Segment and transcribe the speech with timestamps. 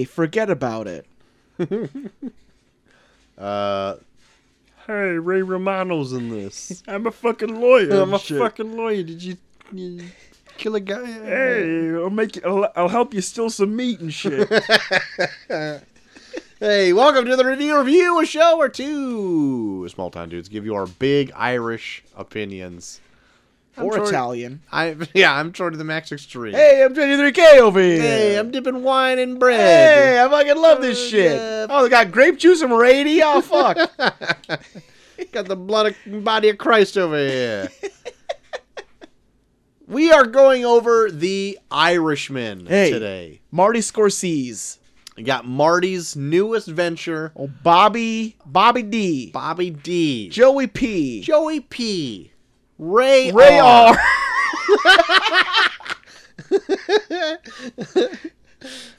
[0.00, 1.04] Hey, forget about it.
[3.38, 3.96] Uh,
[4.86, 6.82] hey, Ray Romano's in this.
[6.88, 8.02] I'm a fucking lawyer.
[8.02, 9.02] I'm a fucking lawyer.
[9.02, 9.38] Did you,
[9.72, 10.04] you
[10.58, 11.06] kill a guy?
[11.06, 12.42] Hey, I'll make you.
[12.44, 14.46] I'll, I'll help you steal some meat and shit.
[16.60, 20.74] Hey, welcome to the review review, a show or two small town dudes give you
[20.74, 23.00] our big Irish opinions.
[23.82, 24.62] Or Troy- Italian.
[24.72, 26.54] I yeah, I'm Troy to the max extreme.
[26.54, 28.00] Hey, I'm 23K over here.
[28.00, 29.58] Hey, I'm dipping wine in bread.
[29.60, 31.32] Hey, I fucking love this Uh, shit.
[31.32, 31.66] yeah.
[31.70, 33.20] Oh, they got grape juice and Rady.
[33.22, 33.76] Oh, fuck.
[35.32, 37.68] Got the blood of, body of Christ over here.
[39.86, 42.90] we are going over the Irishman Hey.
[42.90, 43.40] today.
[43.50, 44.78] Marty Scorsese.
[45.16, 48.36] We got Marty's newest venture, Oh, Bobby.
[48.46, 49.30] Bobby D.
[49.32, 51.20] Bobby D, Joey P.
[51.20, 52.32] Joey P,
[52.80, 53.96] Ray Ray R.
[53.96, 53.98] R.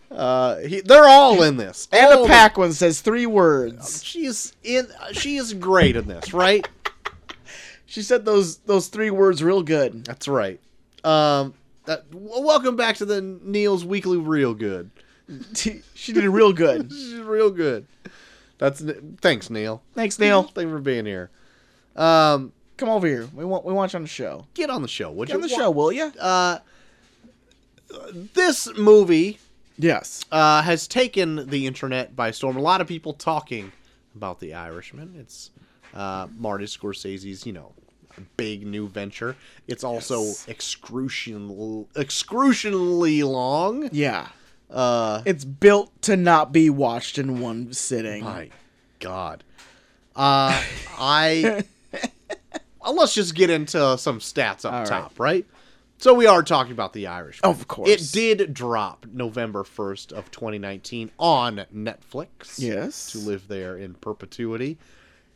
[0.09, 1.87] Uh, he, they're all in this.
[1.93, 3.75] All the pack one says three words.
[3.75, 4.03] them.
[4.03, 4.87] She's in.
[5.13, 6.67] She is great in this, right?
[7.85, 10.03] She said those those three words real good.
[10.03, 10.59] That's right.
[11.05, 11.53] Um,
[11.85, 14.91] w- welcome back to the Neil's Weekly Real Good.
[15.55, 16.91] She did it real good.
[16.91, 17.87] She's real good.
[18.57, 18.83] That's
[19.21, 19.81] thanks, Neil.
[19.95, 20.43] Thanks, Neil.
[20.43, 21.29] Thanks for being here.
[21.95, 23.29] Um, Come over here.
[23.35, 24.47] We want we want you on the show.
[24.55, 25.37] get on the show, would Get you?
[25.37, 26.11] on the show, will you?
[26.19, 26.57] Uh,
[28.33, 29.37] this movie
[29.77, 30.25] Yes.
[30.31, 32.57] uh, has taken the internet by storm.
[32.57, 33.71] A lot of people talking
[34.15, 35.13] about The Irishman.
[35.19, 35.51] It's
[35.93, 37.73] uh, Marty Scorsese's, you know,
[38.35, 39.35] big new venture.
[39.67, 40.47] It's also Yes.
[40.47, 43.89] excruciatingly, excruciatingly long.
[43.91, 44.29] Yeah.
[44.71, 48.23] Uh, It's built to not be watched in one sitting.
[48.23, 48.49] my
[48.99, 49.43] God.
[50.15, 50.59] Uh,
[50.97, 51.63] I.
[52.91, 54.87] let's just get into some stats up All right.
[54.87, 55.45] top, right?
[55.97, 57.39] So we are talking about The Irish.
[57.43, 57.87] Of course.
[57.89, 62.57] It did drop November 1st of 2019 on Netflix.
[62.57, 63.11] Yes.
[63.11, 64.79] To live there in perpetuity.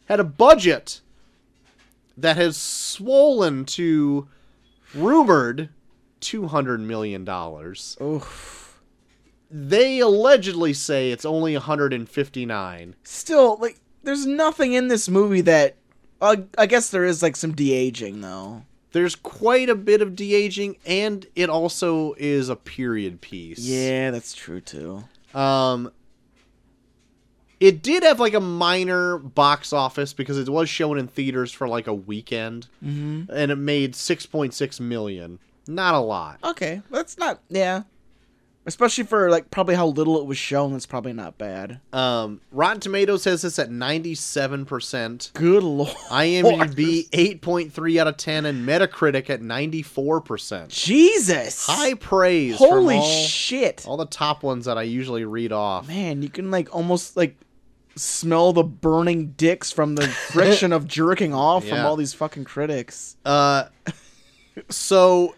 [0.05, 1.01] Had a budget
[2.17, 4.27] that has swollen to
[4.95, 5.69] rumored
[6.21, 7.95] 200 million dollars.
[8.01, 8.79] Oof.
[9.51, 12.95] They allegedly say it's only 159.
[13.03, 15.75] Still, like, there's nothing in this movie that.
[16.25, 18.63] Uh, I guess there is like some de aging though.
[18.91, 23.59] There's quite a bit of de-aging and it also is a period piece.
[23.59, 25.03] Yeah, that's true too.
[25.33, 25.91] Um,
[27.59, 31.67] it did have like a minor box office because it was shown in theaters for
[31.67, 33.31] like a weekend, Mm-hmm.
[33.33, 35.39] and it made six point six million.
[35.67, 36.39] Not a lot.
[36.43, 37.41] Okay, that's not.
[37.49, 37.83] Yeah.
[38.67, 41.79] Especially for like probably how little it was shown, that's probably not bad.
[41.93, 45.31] Um, Rotten Tomatoes has this at ninety seven percent.
[45.35, 45.89] Good lord.
[46.09, 50.69] IMDb eight point three out of ten, and Metacritic at ninety four percent.
[50.71, 51.67] Jesus.
[51.67, 52.57] High praise.
[52.57, 53.85] Holy all, shit.
[53.87, 55.87] All the top ones that I usually read off.
[55.87, 57.37] Man, you can like almost like
[57.95, 63.15] smell the burning dicks from the friction of jerking off from all these fucking critics.
[63.25, 63.65] Uh,
[64.69, 65.35] so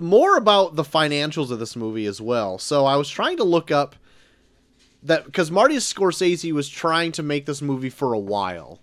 [0.00, 2.58] more about the financials of this movie as well.
[2.58, 3.96] So I was trying to look up
[5.02, 8.80] that because Marty Scorsese was trying to make this movie for a while,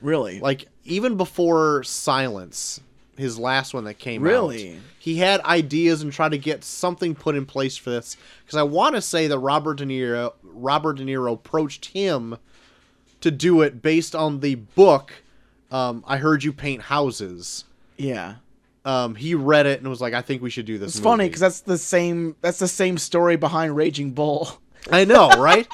[0.00, 0.40] Really?
[0.40, 2.80] like even before Silence,
[3.16, 4.28] his last one that came out.
[4.28, 4.80] Really?
[4.98, 8.62] He had ideas and tried to get something put in place for this because I
[8.64, 12.36] want to say that Robert De Niro, Robert De Niro approached him
[13.20, 15.12] to do it based on the book.
[15.70, 17.64] Um, I heard you paint houses
[17.96, 18.36] yeah.
[18.84, 21.26] Um, he read it and was like, "I think we should do this." It's funny
[21.26, 22.36] because that's the same.
[22.40, 24.48] That's the same story behind Raging Bull.
[24.90, 25.66] I know, right?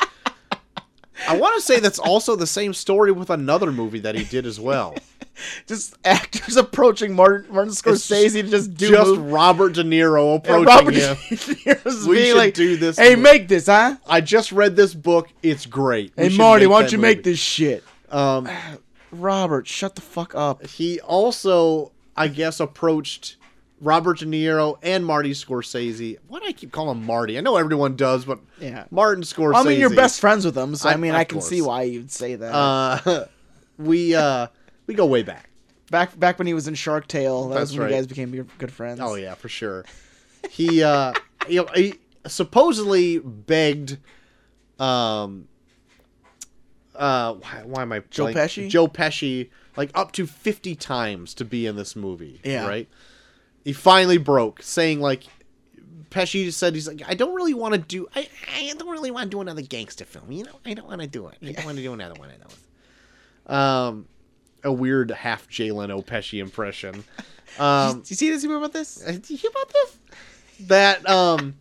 [1.27, 4.47] I want to say that's also the same story with another movie that he did
[4.47, 4.95] as well.
[5.67, 10.67] just actors approaching Martin, Martin Scorsese to just do Just mov- Robert De Niro approaching
[10.67, 11.17] Robert him.
[12.09, 13.97] We being should like, do this Hey, movie." make this, huh?
[14.07, 15.29] I just read this book.
[15.43, 16.13] It's great.
[16.17, 17.83] We Hey, Marty, why don't you make this shit?
[18.11, 18.49] Um,
[19.11, 20.65] Robert, shut the fuck up.
[20.67, 23.37] he also, I guess, approached
[23.81, 26.19] Robert De Niro and Marty Scorsese.
[26.27, 27.39] Why do I keep calling him Marty?
[27.39, 28.85] I know everyone does, but Yeah.
[28.91, 29.55] Martin Scorsese.
[29.57, 31.83] I mean, you're best friends with him, so I, I- mean, I can see why
[31.83, 32.53] you'd say that.
[32.55, 33.27] Uh,
[33.79, 34.49] we uh,
[34.87, 35.49] we go way back.
[35.91, 37.91] back back when he was in Shark Tale, that That's was when right.
[37.93, 39.01] you guys became good friends.
[39.01, 39.85] Oh yeah, for sure.
[40.51, 41.13] He uh
[41.49, 41.95] you know, he
[42.27, 43.99] supposedly begged
[44.79, 45.47] um
[46.99, 48.69] uh why, why am I Joe blank- Pesci?
[48.69, 52.67] Joe Pesci like up to 50 times to be in this movie, Yeah.
[52.69, 52.89] right?
[53.65, 55.25] He finally broke saying like
[56.11, 59.25] Pesci said he's like I don't really want to do I, I don't really want
[59.25, 60.59] to do another gangster film, you know?
[60.67, 61.37] I don't want to do it.
[61.43, 62.37] I don't want to do another one of
[63.47, 63.55] those.
[63.57, 64.07] Um
[64.65, 67.05] a weird half Jay Leno Pesci impression.
[67.59, 68.45] Um Do you see this?
[68.45, 69.03] You about this?
[69.07, 69.97] uh, Did you hear about this?
[70.69, 71.55] That um,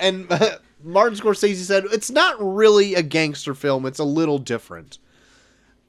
[0.00, 0.26] and
[0.82, 3.86] Martin Scorsese said it's not really a gangster film.
[3.86, 4.98] It's a little different,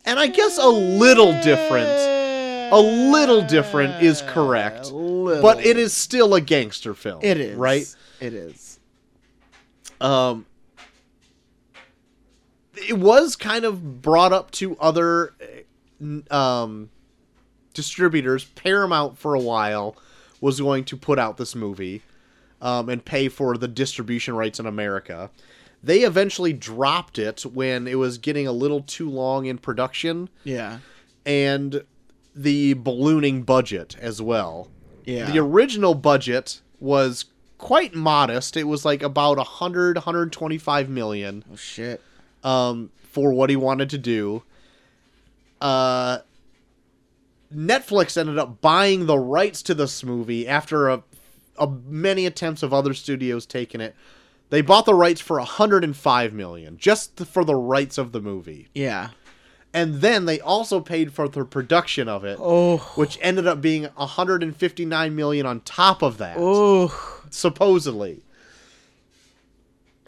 [0.05, 1.89] and I guess a little different,
[2.71, 7.21] a little different is correct, but it is still a gangster film.
[7.23, 7.95] It is right.
[8.19, 8.79] It is.
[9.99, 10.45] Um,
[12.75, 15.33] it was kind of brought up to other
[16.01, 16.89] uh, um,
[17.73, 18.43] distributors.
[18.43, 19.95] Paramount for a while
[20.41, 22.01] was going to put out this movie
[22.63, 25.29] um, and pay for the distribution rights in America.
[25.83, 30.79] They eventually dropped it when it was getting a little too long in production Yeah.
[31.25, 31.83] and
[32.35, 34.69] the ballooning budget as well.
[35.05, 35.29] Yeah.
[35.29, 37.25] The original budget was
[37.57, 38.55] quite modest.
[38.57, 42.01] It was like about 100 125 million oh shit.
[42.43, 44.43] um, for what he wanted to do.
[45.61, 46.19] Uh,
[47.53, 51.03] Netflix ended up buying the rights to this movie after a,
[51.57, 53.95] a many attempts of other studios taking it.
[54.49, 58.69] They bought the rights for 105 million just for the rights of the movie.
[58.73, 59.09] Yeah.
[59.73, 62.77] And then they also paid for the production of it, Oh.
[62.95, 66.93] which ended up being 159 million on top of that Oh.
[67.31, 68.21] supposedly.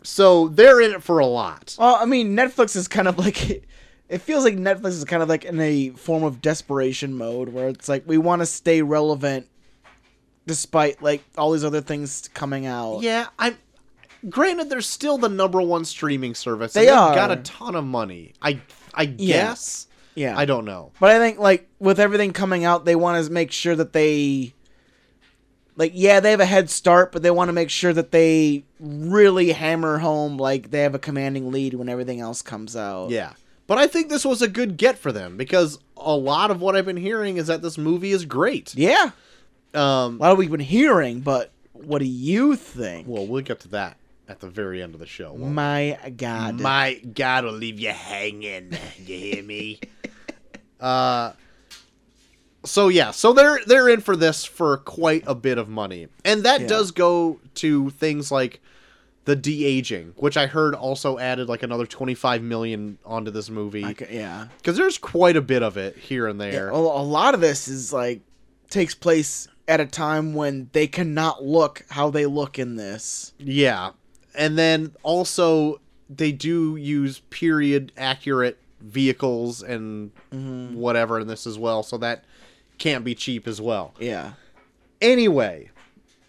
[0.03, 1.75] So they're in it for a lot.
[1.80, 3.63] Well, I mean, Netflix is kind of like.
[4.07, 7.69] It feels like Netflix is kind of like in a form of desperation mode where
[7.69, 9.47] it's like we want to stay relevant
[10.45, 13.01] despite like all these other things coming out.
[13.01, 13.57] Yeah, I'm.
[14.27, 16.74] Granted, they're still the number one streaming service.
[16.74, 17.13] They they've are.
[17.13, 18.33] got a ton of money.
[18.42, 18.59] I
[18.94, 19.88] I guess.
[20.15, 20.38] Yeah.
[20.38, 20.92] I don't know.
[21.00, 24.53] But I think like with everything coming out, they want to make sure that they
[25.75, 28.63] like yeah, they have a head start, but they want to make sure that they
[28.80, 33.09] really hammer home like they have a commanding lead when everything else comes out.
[33.09, 33.33] Yeah,
[33.68, 36.75] but I think this was a good get for them because a lot of what
[36.75, 38.74] I've been hearing is that this movie is great.
[38.75, 39.12] Yeah.
[39.75, 43.07] Um, A lot of we've been hearing, but what do you think?
[43.07, 45.36] well, we'll get to that at the very end of the show.
[45.36, 46.60] My God.
[46.60, 48.72] My God will leave you hanging.
[48.98, 49.80] You hear me?
[50.80, 51.33] uh
[52.63, 56.07] so yeah, so they're they're in for this for quite a bit of money.
[56.24, 56.68] And that Yeah.
[56.68, 58.60] does go to things like
[59.25, 64.48] the de-aging, which I heard also added like another 25 million onto this movie yeah.
[64.63, 66.69] cuz there's quite a bit of it here and there.
[66.69, 68.21] a, a lot of this is like
[68.69, 73.33] takes place at a time when they cannot look how they look in this.
[73.39, 73.91] Yeah.
[74.35, 75.79] And then also
[76.09, 80.75] they do use period accurate vehicles and Mm-hmm.
[80.75, 82.25] whatever in this as well, so that
[82.77, 83.94] can't be cheap as well.
[84.00, 84.33] Yeah.
[85.01, 85.69] Anyway,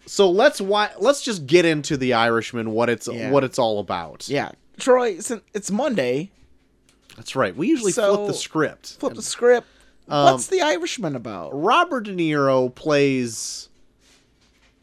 [0.05, 3.31] so let's why let's just get into the Irishman what it's Yeah.
[3.31, 4.27] what it's all about.
[4.29, 4.51] Yeah.
[4.79, 6.31] Troy, since it's Monday,
[7.17, 7.55] That's right.
[7.55, 8.97] We usually So- flip the script.
[8.99, 9.67] flip the script.
[10.09, 11.51] Um, What's the Irishman about?
[11.53, 13.69] Robert De Niro plays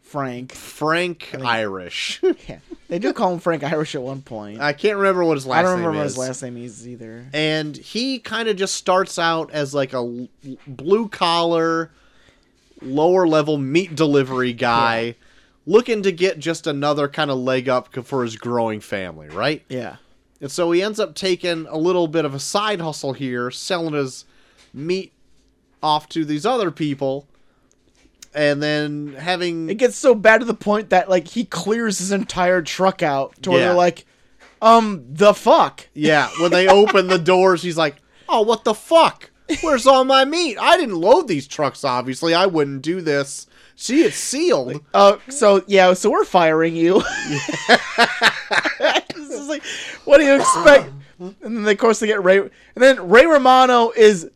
[0.03, 0.53] Frank.
[0.53, 2.21] Frank Irish.
[2.49, 2.59] Yeah.
[2.89, 4.61] They do call him Frank Irish at one point.
[4.61, 6.13] I can't remember what his last I don't name remember what is.
[6.13, 7.27] his last name is either.
[7.33, 10.29] and he kind of just starts out as like a
[10.67, 11.91] blue collar
[12.83, 15.15] lower level meat delivery guy
[15.67, 19.97] looking to get just another kind of leg up for his growing family right Yeah.
[20.43, 23.95] and so he ends up taking a little bit of a side hustle here selling
[23.95, 24.27] his
[24.75, 25.13] meat
[25.85, 27.29] off to these other people
[28.35, 32.11] and then having It gets so bad to the point that like he clears his
[32.11, 33.67] entire truck out to where Yeah.
[33.69, 34.07] they're like,
[34.63, 35.87] um, the fuck.
[35.95, 37.97] Yeah, when they open the doors, he's like,
[38.29, 39.31] "Oh, what the fuck?
[39.61, 40.57] Where's all my meat?
[40.59, 41.85] I didn't load these trucks.
[41.85, 43.47] Obviously, I wouldn't do this.
[43.77, 47.03] See, it's sealed." Uh, so yeah, so we're firing you.
[49.15, 49.63] this is like,
[50.05, 50.91] what do you expect?
[51.19, 54.31] And then of course they get Ray, and then Ray Romano is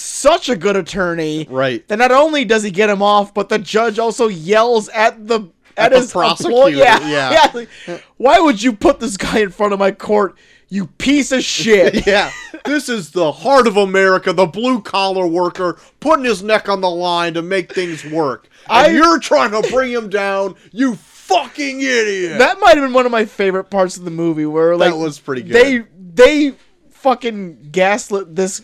[0.00, 1.86] such a good attorney Right.
[1.88, 5.48] that not only does he get him off, but the judge also yells at the
[5.78, 7.30] at, At his prosecutor, Yeah, yeah.
[7.32, 7.50] yeah.
[7.52, 10.34] like, Why would you put this guy in front of my court?
[10.68, 12.06] You piece of shit.
[12.06, 12.32] Yeah,
[12.64, 16.88] this is the heart of America, the blue collar worker putting his neck on the
[16.90, 18.48] line to make things work.
[18.70, 22.38] And I- you're trying to bring him down, you fucking idiot.
[22.38, 24.96] That might have been one of my favorite parts of the movie, where like That
[24.96, 25.52] was pretty good.
[25.54, 25.84] They
[26.14, 26.54] they
[26.90, 28.62] fucking gaslit this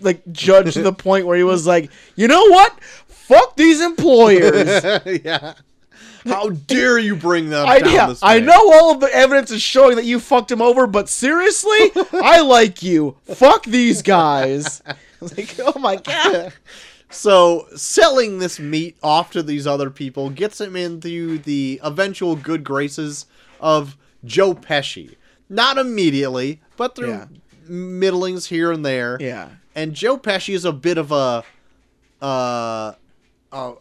[0.00, 2.78] like judge to the point where he was like, you know what?
[3.06, 5.00] Fuck these employers.
[5.24, 5.54] yeah.
[6.24, 9.50] How dare you bring them I down yeah, this I know all of the evidence
[9.50, 13.16] is showing that you fucked him over, but seriously, I like you.
[13.34, 14.82] Fuck these guys.
[15.20, 16.52] Like, oh my god.
[17.10, 22.62] So selling this meat off to these other people gets him into the eventual good
[22.64, 23.24] graces
[23.60, 25.16] of Joe Pesci.
[25.48, 27.26] Not immediately, but through Yeah.
[27.66, 29.16] middlings here and there.
[29.20, 29.48] Yeah.
[29.78, 31.44] And Joe Pesci is a bit of a
[32.20, 32.92] uh,
[33.52, 33.72] uh,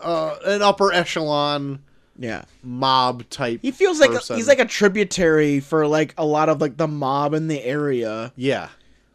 [0.00, 1.84] uh an upper echelon
[2.18, 2.42] Yeah.
[2.64, 3.60] mob type.
[3.62, 6.88] He feels like a, he's like a tributary for like a lot of like the
[6.88, 8.32] mob in the area.
[8.34, 8.70] yeah,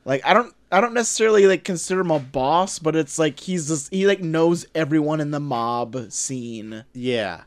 [0.05, 3.67] Like I don't I don't necessarily like consider him a boss, but it's like he's
[3.67, 6.85] just he like knows everyone in the mob scene.
[6.93, 7.41] yeah,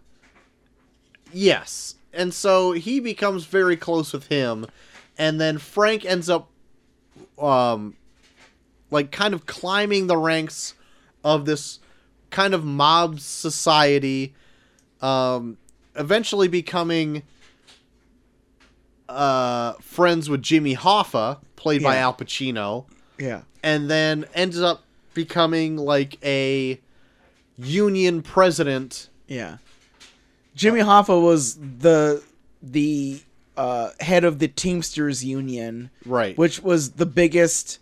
[1.33, 4.67] yes, and so he becomes very close with him,
[5.17, 6.51] and then Frank ends up,
[7.39, 7.97] um,
[8.91, 10.75] like kind of climbing the ranks
[11.25, 11.79] of this
[12.31, 14.35] kind of mob society,
[15.01, 15.57] um,
[15.97, 17.23] eventually becoming
[19.09, 22.87] uh friends with Jimmy Hoffa, played by Al Pacino.
[23.19, 23.43] Yeah.
[23.63, 24.83] and then ends up
[25.15, 26.81] becoming like a
[27.57, 29.09] union president.
[29.29, 29.59] Yeah.
[30.57, 32.23] Jimmy Hoffa was the
[32.63, 33.23] the
[33.57, 36.37] uh, head of the Teamsters Union, Right.
[36.37, 37.79] which was the biggest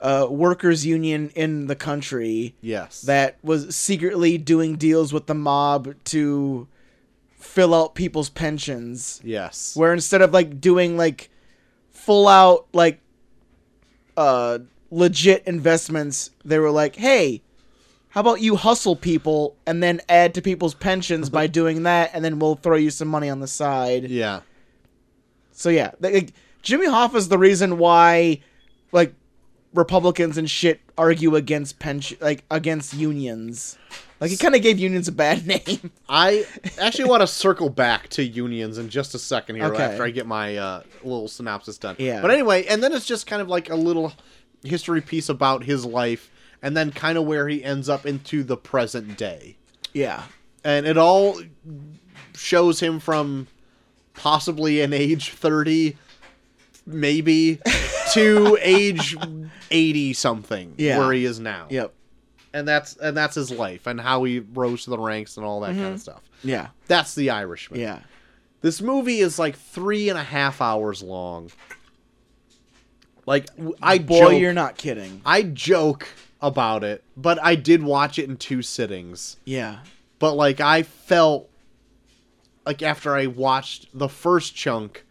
[0.00, 3.02] uh, workers union in the country yes.
[3.02, 6.66] that was secretly doing deals with the mob to
[7.38, 9.20] fill out people's pensions.
[9.24, 9.76] yes.
[9.76, 11.30] Where instead of like doing like
[11.90, 13.00] full out like
[14.16, 17.42] uh legit investments, they were like, "Hey,
[18.10, 22.24] how about you hustle people and then add to people's pensions by doing that and
[22.24, 24.40] then we'll throw you some money on the side." yeah.
[25.52, 28.40] So yeah, like, Jimmy Hoffa's the reason why
[28.92, 29.14] like
[29.74, 33.78] Republicans and shit argue against pension like against unions.
[34.20, 35.90] Like he kind of gave unions a bad name.
[36.08, 36.44] I
[36.78, 39.82] actually want to circle back to unions in just a second here Okay.
[39.82, 41.96] after I get my uh, little synopsis done.
[41.98, 42.20] Yeah.
[42.20, 44.12] But anyway, and then it's just kind of like a little
[44.62, 46.30] history piece about his life
[46.62, 49.56] and then kind of where he ends up into the present day.
[49.94, 50.24] yeah.
[50.64, 51.40] and it all
[52.34, 53.46] shows him from
[54.12, 55.96] possibly an age 30
[56.86, 57.58] maybe
[58.12, 59.16] to age
[59.70, 60.98] 80 something Yeah.
[60.98, 61.92] where he is now Yep.
[62.52, 65.60] and that's and that's his life and how he rose to the ranks and all
[65.60, 65.96] that kind of mm-hmm.
[65.98, 66.68] stuff Yeah.
[66.86, 68.00] that's the irishman Yeah.
[68.62, 71.50] this movie is like three and a half hours long
[73.26, 73.46] like
[73.82, 75.20] I Boy, joke, you're not kidding.
[75.24, 76.08] i joke
[76.40, 79.80] about it but i did watch it in two sittings Yeah.
[80.18, 81.48] but like I felt
[82.66, 85.04] like after I watched the first chunk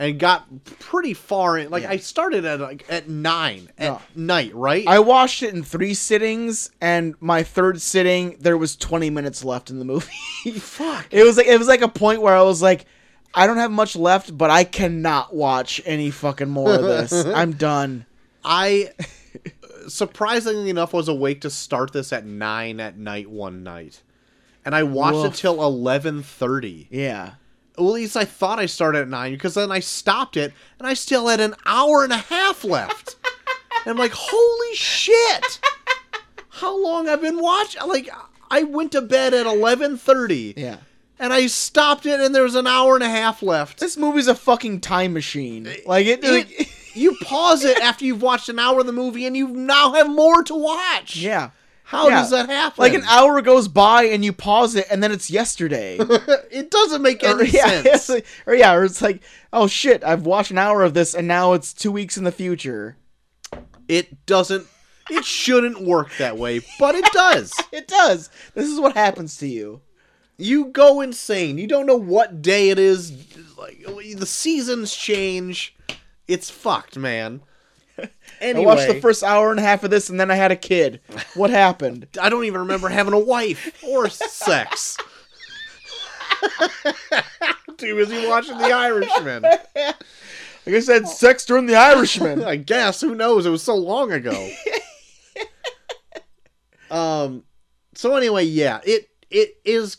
[0.00, 1.90] and got pretty far in like Yeah.
[1.90, 4.00] I started at like at 9 at No.
[4.16, 4.84] night, right?
[4.88, 9.70] I watched it in three sittings, and my third sitting, there was 20 minutes left
[9.70, 10.10] in the movie.
[10.58, 11.06] Fuck.
[11.10, 12.86] it was like it was like a point where I was like,
[13.34, 17.12] I don't have much left, but I cannot watch any fucking more of this.
[17.26, 18.06] I'm done.
[18.42, 18.90] I
[19.86, 24.02] surprisingly enough was awake to start this at 9 at night one night.
[24.64, 26.86] And I watched it till 11:30.
[26.90, 27.32] Yeah.
[27.80, 30.86] Well, at least I thought I started at 9 because then I stopped it and
[30.86, 33.16] I still had an hour and a half left.
[33.84, 35.60] and I'm like, "Holy shit."
[36.50, 37.80] How long I've been watching?
[37.88, 38.08] Like
[38.50, 40.76] I went to bed at 11:30 Yeah.
[41.18, 43.80] and I stopped it and there was an hour and a half left.
[43.80, 45.66] This movie's a fucking time machine.
[45.66, 46.22] Eh, like it.
[46.22, 49.46] like- It- you pause it after you've watched an hour of the movie and you
[49.48, 51.16] now have more to watch.
[51.16, 51.50] yeah.
[51.90, 52.20] How Yeah.
[52.20, 52.80] does that happen?
[52.80, 55.96] Like an hour goes by and you pause it, and then it's yesterday.
[56.52, 58.08] it doesn't make or, any yeah, sense.
[58.08, 61.26] like- or yeah, or it's like, oh shit, I've watched an hour of this, and
[61.26, 62.96] now it's two weeks in the future.
[63.88, 64.68] It doesn't
[65.10, 67.52] it shouldn't work that way, but it does.
[67.72, 68.30] It does.
[68.54, 69.80] This is what happens to you.
[70.38, 71.58] you go insane.
[71.58, 73.10] You don't know what day it is.
[73.58, 73.84] Like
[74.16, 75.74] the seasons change.
[76.28, 77.40] It's fucked, man.
[78.40, 80.52] Anyway, I watched the first hour and a half of this, and then I had
[80.52, 81.00] a kid.
[81.34, 82.06] What happened?
[82.20, 84.96] I don't even remember having a wife or sex.
[87.76, 89.42] Too busy watching The Irishman.
[89.42, 92.44] Like I said, sex during the Irishman.
[92.44, 93.00] I guess.
[93.00, 93.46] Who knows?
[93.46, 94.50] It was so long ago.
[96.90, 97.44] um.
[97.94, 98.80] So anyway, yeah.
[98.84, 99.98] It it is.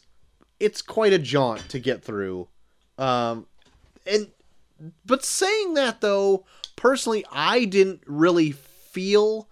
[0.60, 2.48] It's quite a jaunt to get through.
[2.98, 3.48] Um.
[4.06, 4.28] And
[5.06, 6.46] but saying that though,
[6.82, 9.48] personally, I didn't really feel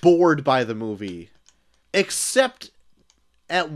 [0.00, 1.30] bored by the movie,
[1.92, 2.70] except
[3.50, 3.68] at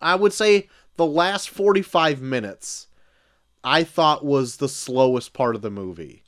[0.00, 2.86] I would say the last forty five minutes.
[3.64, 6.22] I thought was the slowest part of the movie.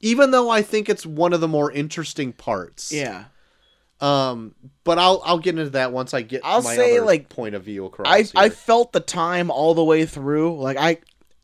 [0.00, 2.92] Even though I think it's one of the more interesting parts.
[2.92, 3.26] yeah.
[4.00, 7.28] Um but I'll I'll get into that once I get I'll my say, other like,
[7.28, 8.08] point of view across.
[8.08, 8.32] I here.
[8.34, 10.60] I felt the time all the way through.
[10.60, 10.98] Like I,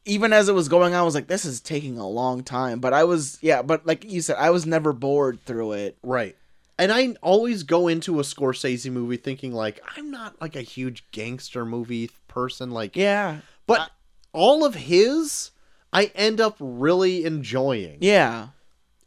[0.08, 2.80] even as it was going on, I was like, this is taking a long time.
[2.80, 3.62] But I was, yeah.
[3.62, 5.98] But like you said, I was never bored through it.
[6.02, 6.34] Right.
[6.78, 11.04] And I always go into a Scorsese movie thinking like I'm not like a huge
[11.12, 13.38] gangster movie person like Yeah.
[13.66, 13.88] but I-
[14.32, 15.50] all of his
[15.92, 17.98] I end up really enjoying.
[18.00, 18.48] Yeah.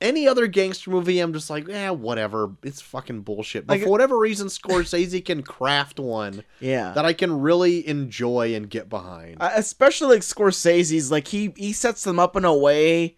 [0.02, 2.52] Any other gangster movie, I'm just like, yeah, whatever.
[2.64, 3.68] It's fucking bullshit.
[3.68, 6.92] But Like- for whatever reason, Scorsese can craft one Yeah.
[6.94, 9.38] that I can really enjoy and get behind.
[9.40, 13.16] Uh, especially like Scorsese's like he he sets them up in a way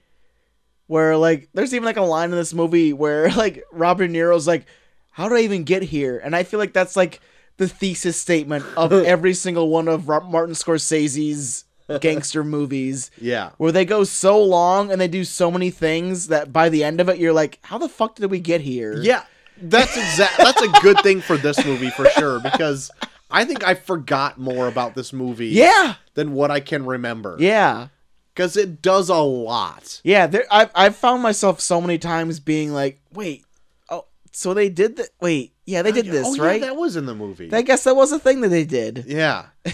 [0.87, 4.47] where like there's even like a line in this movie where like Robert De Niro's
[4.47, 4.65] like
[5.11, 7.19] how did I even get here and I feel like that's like
[7.57, 11.65] the thesis statement of every single one of Martin Scorsese's
[12.01, 13.51] gangster movies yeah.
[13.57, 16.99] where they go so long and they do so many things that by the end
[17.01, 19.23] of it you're like how the fuck did we get here Yeah.
[19.61, 20.37] That's exact.
[20.37, 22.89] that's a good thing for this movie for sure because
[23.29, 27.35] I think I forgot more about this movie yeah than what I can remember.
[27.39, 27.89] yeah
[28.33, 30.01] Because it does a lot.
[30.03, 33.45] Yeah, there, I've I've found myself so many times being like, wait,
[33.89, 35.09] oh, so they did that?
[35.21, 36.59] Wait, yeah, they oh, did this, oh, right?
[36.59, 37.53] Yeah, that was in the movie.
[37.53, 39.05] I guess that was a thing that they did.
[39.07, 39.45] yeah.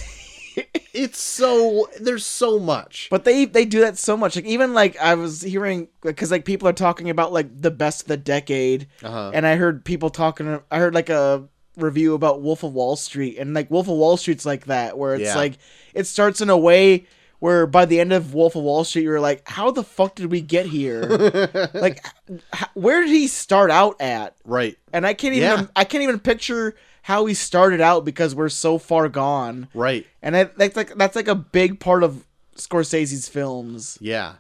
[0.94, 3.08] it's so there's so much.
[3.12, 4.36] But they they do that so much.
[4.36, 8.02] Like even like I was hearing because like people are talking about like the best
[8.04, 9.32] of the decade, Uh-huh.
[9.34, 10.60] and I heard people talking.
[10.72, 11.48] I heard like a
[11.78, 15.16] review about Wolf of Wall Street, and like Wolf of Wall Street's like that, where
[15.16, 15.36] it's Yeah.
[15.36, 15.58] like
[15.94, 17.06] it starts in a way
[17.40, 20.30] where by the end of Wolf of Wall Street, you're like, how the fuck did
[20.30, 21.04] we get here?
[21.74, 22.06] like,
[22.54, 24.36] h- where did he start out at?
[24.44, 24.78] right.
[24.92, 25.66] And I can't even Yeah.
[25.76, 26.76] I can't even picture
[27.10, 29.68] how he started out because we're so far gone.
[29.74, 30.06] Right.
[30.22, 33.98] And I, that's like that's like a big part of Scorsese's films.
[34.00, 34.36] Yeah.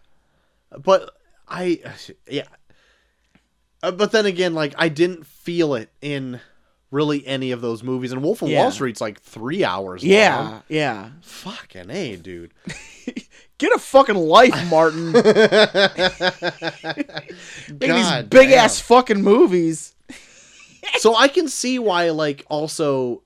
[0.77, 1.09] But
[1.47, 1.81] I
[2.29, 2.43] yeah.
[3.81, 6.39] Uh, but then again, like I didn't feel it in
[6.91, 8.11] really any of those movies.
[8.11, 8.61] And Wolf of Yeah.
[8.61, 10.11] Wall Street's like three hours long.
[10.11, 11.09] Yeah, yeah.
[11.21, 12.53] Fucking A, dude.
[13.57, 15.11] Get a fucking life, Martin.
[15.11, 15.25] Making
[17.95, 18.59] these big damn.
[18.59, 19.95] ass fucking movies.
[20.99, 23.23] So I can see why, like, also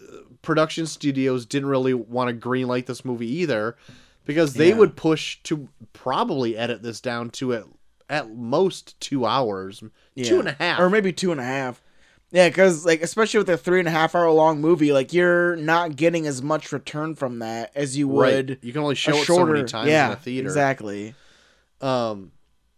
[0.00, 3.76] uh, production studios didn't really want to greenlight this movie either,
[4.24, 4.76] because they Yeah.
[4.76, 7.64] would push to probably edit this down to at
[8.10, 10.38] at most two hours, two Yeah.
[10.38, 11.82] and a half, or maybe two and a half.
[12.30, 15.56] Yeah, because like especially with a three and a half hour long movie, like you're
[15.56, 18.58] not getting as much return from that as you would Right.
[18.62, 19.52] You can only show it so shorter.
[19.52, 20.46] many times yeah, in a theater.
[20.46, 21.14] exactly.
[21.80, 22.32] Um,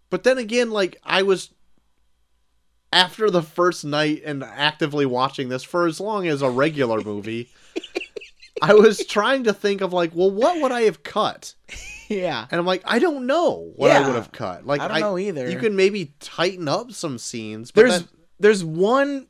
[0.09, 1.51] but then again, like I was
[2.93, 7.49] after the first night and actively watching this for as long as a regular movie.
[8.63, 11.55] I was trying to think of like, well, what would I have cut?
[12.09, 14.67] Yeah, And I'm like, I don't know what I would have cut.
[14.67, 15.49] Like, I don't know either.
[15.49, 18.05] You can maybe tighten up some scenes, but there's
[18.41, 19.29] there's one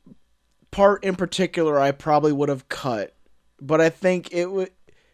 [0.70, 3.14] part in particular I probably would have cut,
[3.60, 4.70] but I think it would.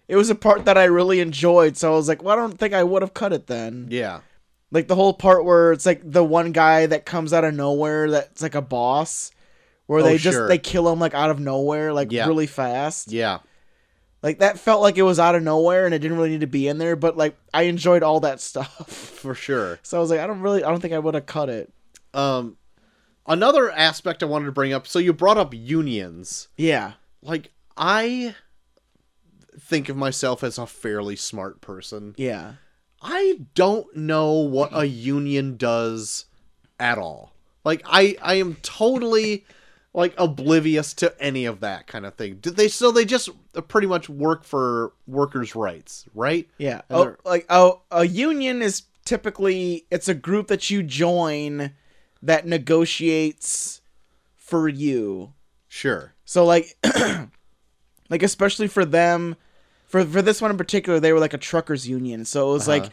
[0.07, 2.57] It was a part that I really enjoyed, so I was like, "Well, I don't
[2.57, 4.21] think I would have cut it then." yeah,
[4.77, 8.11] Like the whole part where it's like the one guy that comes out of nowhere
[8.11, 9.31] that's like a boss,
[9.87, 10.49] where Oh, they just sure.
[10.49, 12.27] they kill him like out of nowhere, like Yeah.
[12.27, 13.11] really fast.
[13.11, 13.39] yeah,
[14.23, 16.47] Like that felt like it was out of nowhere and it didn't really need to
[16.47, 18.87] be in there, but like I enjoyed all that stuff.
[18.91, 19.79] for sure.
[19.83, 21.73] So I was like, I don't really, I don't think I would have cut it.
[22.13, 22.59] Um,
[23.27, 24.87] another aspect I wanted to bring up.
[24.87, 26.49] So you brought up unions.
[26.59, 28.35] Yeah, Like I
[29.59, 32.15] think of myself as a fairly smart person.
[32.19, 32.55] yeah.
[33.03, 36.27] I don't know what a union does
[36.79, 37.33] at all.
[37.65, 39.45] Like I I am totally
[39.93, 42.37] like oblivious to any of that kind of thing.
[42.37, 43.29] Did they so they just
[43.69, 46.49] pretty much work for workers' rights, right?
[46.59, 46.83] Yeah.
[46.89, 51.73] And Oh, like oh, a union is typically it's a group that you join
[52.23, 53.81] that negotiates
[54.37, 55.33] for you.
[55.69, 56.15] Sure.
[56.25, 56.77] So like
[58.11, 59.37] like especially for them
[60.05, 62.25] for for this one in particular they were like a truckers union.
[62.25, 62.81] So it was Uh-huh.
[62.81, 62.93] like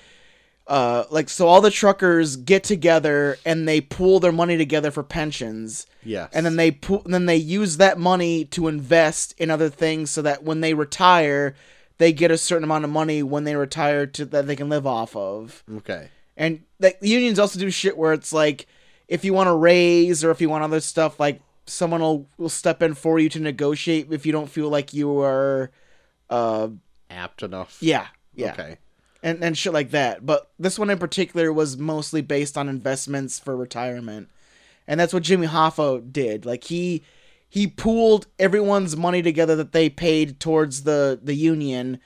[0.66, 5.04] uh like so all the truckers get together and they pool their money together for
[5.04, 5.86] pensions.
[6.04, 6.30] Yes.
[6.34, 10.10] And then they pool, and then they use that money to invest in other things
[10.12, 11.56] so that when they retire,
[11.98, 14.88] they get a certain amount of money when they retire to that they can live
[14.88, 15.64] off of.
[15.80, 16.10] Okay.
[16.38, 18.66] And like the unions also do shit where it's like
[19.10, 22.50] if you want a raise or if you want other stuff, like someone will, will
[22.50, 25.72] step in for you to negotiate if you don't feel like you are
[26.30, 26.70] uh
[27.14, 27.78] Apt enough.
[27.82, 28.52] yeah, yeah.
[28.54, 28.78] Okay.
[29.22, 30.26] And and shit like that.
[30.26, 34.30] But this one in particular was mostly based on investments for retirement.
[34.88, 36.46] And that's what Jimmy Hoffa did.
[36.46, 37.04] Like he
[37.48, 42.00] he pooled everyone's money together that they paid towards the the union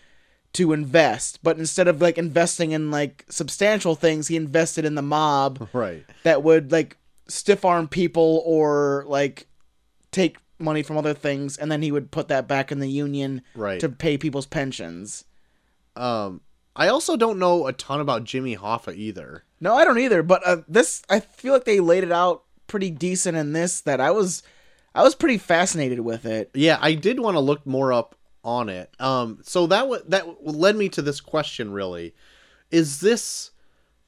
[0.53, 1.39] to invest.
[1.41, 6.05] But instead of like investing in like substantial things, he invested in the mob Right.
[6.23, 9.47] that would like stiff arm people or like
[10.11, 13.41] take money from other things and then he would put that back in the union
[13.55, 13.79] Right.
[13.79, 15.25] to pay people's pensions.
[15.95, 16.41] Um
[16.75, 19.43] I also don't know a ton about Jimmy Hoffa either.
[19.59, 20.21] No, I don't either.
[20.21, 23.81] But uh, this, I feel like they laid it out pretty decent in this.
[23.81, 24.43] That I was,
[24.93, 26.51] I was pretty fascinated with it.
[26.53, 28.93] Yeah, I did want to look more up on it.
[28.99, 32.13] Um, so that w- that led me to this question: really,
[32.69, 33.49] is this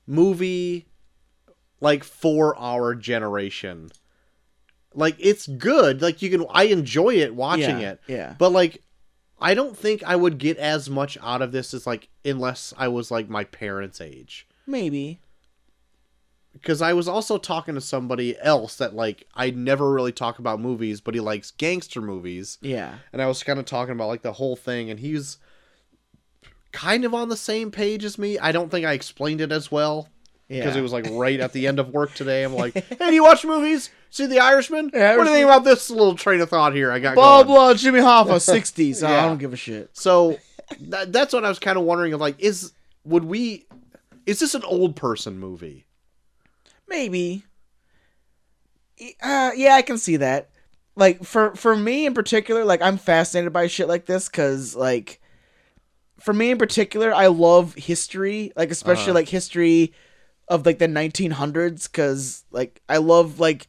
[0.06, 0.86] movie
[1.82, 3.90] like for our generation.
[4.94, 6.02] Like it's good.
[6.02, 8.02] Like you can I enjoy it watching yeah, it.
[8.08, 8.36] Yeah.
[8.38, 8.82] But like
[9.40, 12.88] I don't think I would get as much out of this as like unless I
[12.88, 14.48] was like my parents' age.
[14.66, 15.20] Maybe.
[16.54, 20.60] Because I was also talking to somebody else that like I never really talk about
[20.60, 22.58] movies, but he likes gangster movies.
[22.62, 22.96] Yeah.
[23.14, 25.38] And I was kind of talking about like the whole thing, and he's
[26.72, 28.40] kind of on the same page as me.
[28.40, 30.10] I don't think I explained it as well
[30.50, 30.62] Yeah.
[30.62, 32.44] because it was like right at the end of work today.
[32.44, 33.92] I'm like, hey, do you watch movies?
[34.10, 34.90] See The Irishman?
[34.94, 36.92] Yeah, what do you think about this little train of thought here?
[36.92, 37.48] I got blah going.
[37.54, 38.26] blah Jimmy Hoffa
[38.62, 39.04] 60s.
[39.04, 39.24] Oh, Yeah.
[39.24, 39.92] I don't give a shit.
[39.96, 40.40] So
[40.82, 42.14] that, that's what I was kind of wondering.
[42.14, 42.74] Of like, is
[43.06, 43.68] would we?
[44.26, 45.86] Is this an old person movie?
[46.88, 47.44] Maybe.
[49.22, 50.50] Uh, yeah, I can see that.
[50.96, 55.22] Like for for me in particular, like I'm fascinated by shit like this because like
[56.20, 59.14] for me in particular, I love history, like especially Uh-huh.
[59.14, 59.94] like history
[60.50, 63.68] of like the 1900s because like I love like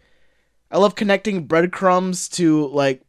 [0.70, 3.02] I love connecting breadcrumbs to like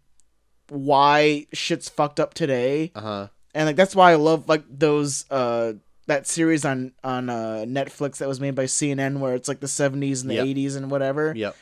[0.69, 3.27] why shit's fucked up today Uh huh.
[3.53, 5.73] and like that's why I love like those uh
[6.07, 9.67] that series on on uh Netflix that was made by CNN where it's like the
[9.67, 10.45] 70s and the Yep.
[10.45, 11.55] 80s and whatever Yep.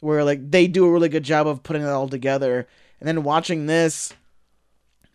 [0.00, 2.66] where like they do a really good job of putting it all together
[3.00, 4.12] and then watching this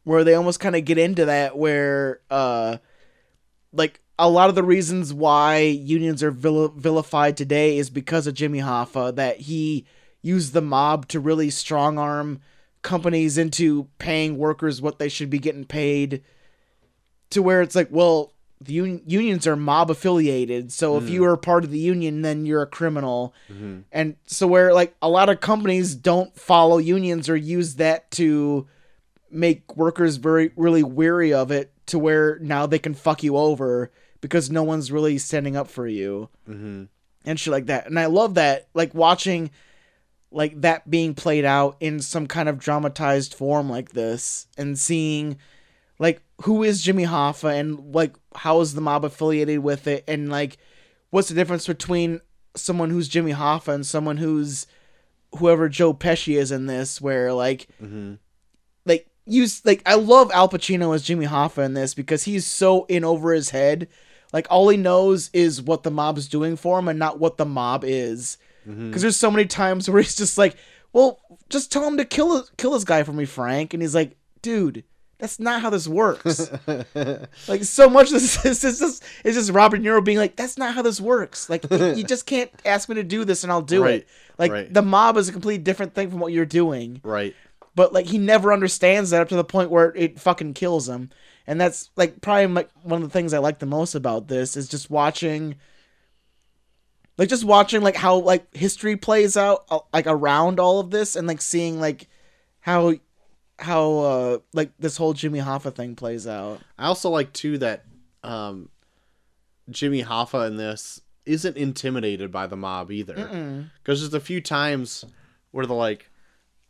[0.04, 2.78] where they almost kind of get into that where uh
[3.74, 8.34] like a lot of the reasons why unions are vil- vilified today is because of
[8.34, 9.86] Jimmy Hoffa that he
[10.22, 12.42] used the mob to really strong arm
[12.82, 16.22] companies into paying workers what they should be getting paid
[17.30, 21.38] to where it's like well the un- unions are mob affiliated so if you are
[21.38, 23.34] part of the union then you're a criminal.
[23.50, 23.84] Mhm.
[23.92, 28.68] and so where like a lot of companies don't follow unions or use that to
[29.32, 33.92] make workers very really weary of it to where now they can fuck you over
[34.22, 36.84] because no one's really standing up for you Mm-hmm.
[37.26, 37.88] and shit like that.
[37.88, 39.52] And I love that like watching
[40.32, 45.38] like that being played out in some kind of dramatized form like this and seeing
[45.98, 50.30] like who is Jimmy Hoffa and like how is the mob affiliated with it and
[50.30, 50.58] like
[51.10, 52.22] what's the difference between
[52.56, 54.68] someone who's Jimmy Hoffa and someone who's
[55.38, 58.16] whoever Joe Pesci is in this where like Mm-hmm.
[58.86, 62.86] like you like I love Al Pacino as Jimmy Hoffa in this because he's so
[62.86, 63.88] in over his head.
[64.34, 67.46] Like all he knows is what the mob's doing for him and not what the
[67.46, 68.38] mob is.
[68.68, 68.88] Mm-hmm.
[68.90, 70.56] Because there's so many times where he's just like,
[70.94, 74.18] "Well, just tell him to kill kill this guy for me, Frank," and he's like,
[74.42, 74.84] "Dude."
[75.18, 76.50] That's not how this works.
[77.50, 80.58] like so much of this is is just it's just Robert Nero being like, "That's
[80.58, 83.62] not how this works." Like you just can't ask me to do this and I'll
[83.62, 84.08] do Right, it.
[84.38, 84.74] Like right.
[84.74, 87.36] the mob is a completely different thing from what you're doing right.
[87.76, 91.10] but like he never understands that up to the point where it fucking kills him
[91.50, 94.56] and that's like probably like one of the things i like the most about this
[94.56, 95.56] is just watching
[97.18, 101.16] like just watching like how like history plays out uh, like around all of this
[101.16, 102.08] and like seeing like
[102.62, 102.94] how
[103.58, 107.84] how uh like this whole jimmy hoffa thing plays out I also like too that
[108.24, 108.70] um,
[109.70, 113.16] Jimmy Hoffa in this isn't intimidated by the mob either.
[113.82, 115.06] Because there's a few times
[115.52, 116.10] where they're like,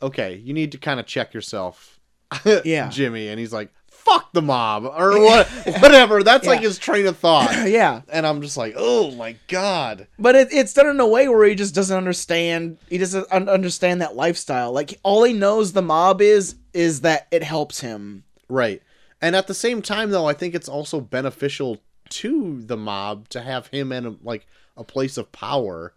[0.01, 1.99] "Okay, you need to kind of check yourself,
[2.65, 2.89] Yeah.
[2.89, 3.71] Jimmy," and he's like,
[4.09, 5.47] "Fuck the mob" or what,
[5.81, 6.23] whatever.
[6.23, 8.01] That's like his train of thought, yeah.
[8.11, 11.47] And I'm just like, "Oh my god." but it, it's done in a way where
[11.47, 14.71] he just doesn't understand he doesn't un- understand that lifestyle.
[14.71, 18.23] Like all he knows the mob is is that it helps him.
[18.47, 18.81] Right.
[19.21, 21.77] And at the same time though, I think it's also beneficial
[22.09, 25.93] to the mob to have him in a, like a place of power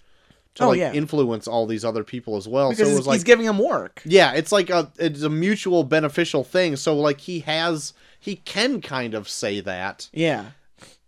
[0.56, 0.92] to Oh, like yeah.
[0.92, 2.70] influence all these other people as well.
[2.70, 5.22] because so it he's, was like he's giving him work yeah, it's like a it's
[5.22, 6.76] a mutual beneficial thing.
[6.76, 10.50] So like he has he can kind of say that yeah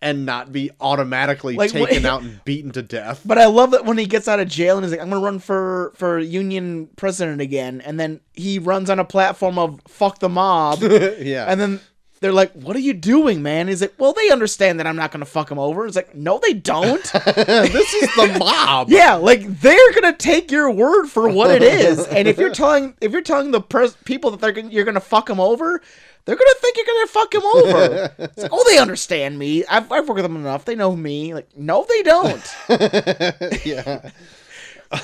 [0.02, 3.22] and not be automatically Like, taken wh- out and beaten to death.
[3.24, 5.24] But I love that when he gets out of jail and he's like, "I'm gonna
[5.24, 10.18] run for for union president again," and then he runs on a platform of "fuck
[10.18, 11.46] the mob," yeah.
[11.48, 11.80] and then
[12.24, 15.12] they're like, "What are you doing, man?" He's like, "Well, they understand that I'm not
[15.12, 18.88] gonna fuck them over." It's like, "No, they don't." this is the mob.
[18.88, 22.94] yeah, like they're gonna take your word for what it is, and if you're telling
[23.02, 25.82] if you're telling the pres- people that they're gonna, you're gonna fuck them over.
[26.24, 28.14] They're gonna think you're gonna fuck them over.
[28.18, 29.62] It's like, oh, they understand me.
[29.66, 30.64] I've, I've worked with them enough.
[30.64, 31.34] They know me.
[31.34, 32.54] Like, no, they don't.
[33.66, 34.10] yeah.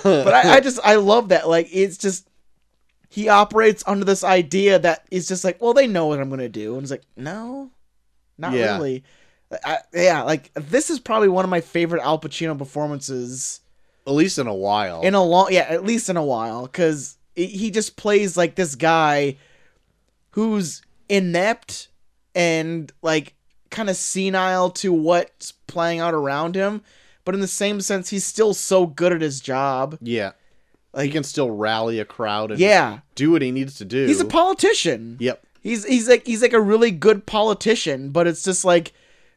[0.02, 1.46] but I, I just I love that.
[1.46, 2.26] Like it's just
[3.10, 6.48] he operates under this idea that is just like, well, they know what I'm gonna
[6.48, 7.70] do, and it's like, no,
[8.38, 8.76] not Yeah.
[8.76, 9.04] really.
[9.64, 13.60] I, yeah, like this is probably one of my favorite Al Pacino performances
[14.06, 15.02] At least in a while.
[15.02, 18.74] in a long, yeah, at least in a while, because he just plays like this
[18.76, 19.36] guy
[20.30, 21.88] who's inept
[22.34, 23.34] and like
[23.70, 26.82] kind of senile to what's playing out around him,
[27.24, 29.98] but in the same sense, he's still so good at his job.
[30.00, 30.32] Yeah.
[30.98, 34.06] He can still rally a crowd and yeah, do what he needs to do.
[34.06, 35.16] he's a politician.
[35.20, 35.44] Yep.
[35.62, 38.92] He's he's like he's like a really good politician, but it's just like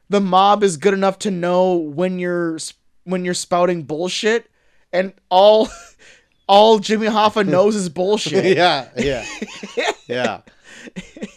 [0.09, 2.57] the mob is good enough to know when you're
[3.03, 4.49] when you're spouting bullshit,
[4.91, 5.67] and all
[6.47, 8.57] all Jimmy Hoffa knows is bullshit.
[8.57, 9.25] yeah, yeah,
[10.07, 10.41] yeah.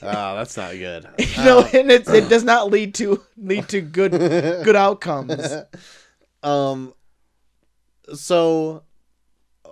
[0.03, 1.07] Oh, that's not good.
[1.19, 5.53] You know, and it it does not lead to lead to good good outcomes.
[6.43, 6.95] Um.
[8.15, 8.85] So,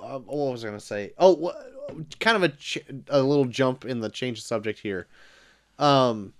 [0.04, 1.12] uh, what was I gonna say?
[1.18, 1.52] Oh,
[2.20, 5.06] kind of a ch- a little jump in the change of subject here.
[5.78, 6.34] Um,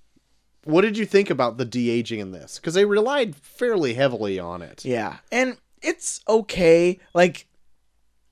[0.64, 2.58] what did you think about the de aging in this?
[2.58, 4.84] Because they relied fairly heavily on it.
[4.84, 6.98] Yeah, and it's okay.
[7.12, 7.46] Like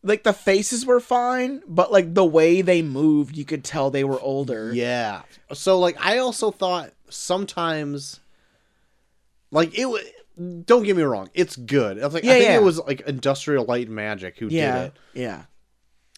[0.02, 4.04] like the faces were fine, but like the way they moved, you could tell they
[4.04, 4.72] were older.
[4.74, 5.22] Yeah.
[5.52, 8.20] So like I also thought sometimes
[9.50, 10.02] like it was
[10.64, 12.00] don't get me wrong, it's good.
[12.00, 12.56] I was like Yeah, I think yeah.
[12.56, 14.92] it was like Industrial Light and Magic who yeah, did it.
[15.14, 15.42] yeah,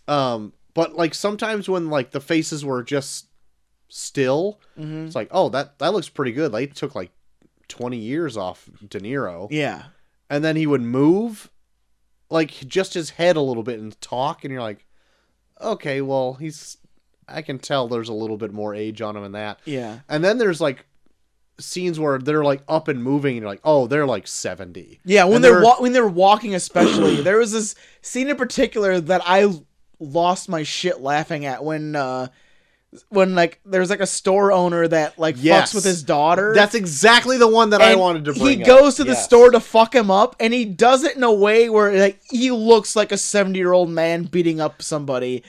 [0.08, 3.26] Um but like sometimes when like the faces were just
[3.88, 7.10] still, hmm it's like, "Oh, that that looks pretty good." Like it took like
[7.68, 9.48] 20 years off De Niro.
[9.50, 9.84] yeah,
[10.28, 11.50] And then he would move
[12.30, 14.84] like just his head a little bit and talk and you're like,
[15.60, 16.78] "Okay, well, he's
[17.28, 20.00] I can tell there's a little bit more age on him in that." yeah.
[20.08, 20.86] And then there's like
[21.58, 25.00] scenes where they're like up and moving, and you're like, oh, they're like 70.
[25.04, 28.36] Yeah, when And they're they're- wa- when they're walking, especially there was this scene in
[28.36, 29.52] particular that I
[30.00, 32.26] lost my shit laughing at when uh
[33.08, 35.70] when like there's like a store owner that like Yes.
[35.70, 36.52] fucks with his daughter.
[36.54, 38.60] That's exactly the one that I wanted to He bring.
[38.62, 38.66] up.
[38.66, 39.24] goes to the Yes.
[39.24, 42.50] store to fuck him up, and he does it in a way where like he
[42.52, 45.42] looks like a seventy year old man beating up somebody.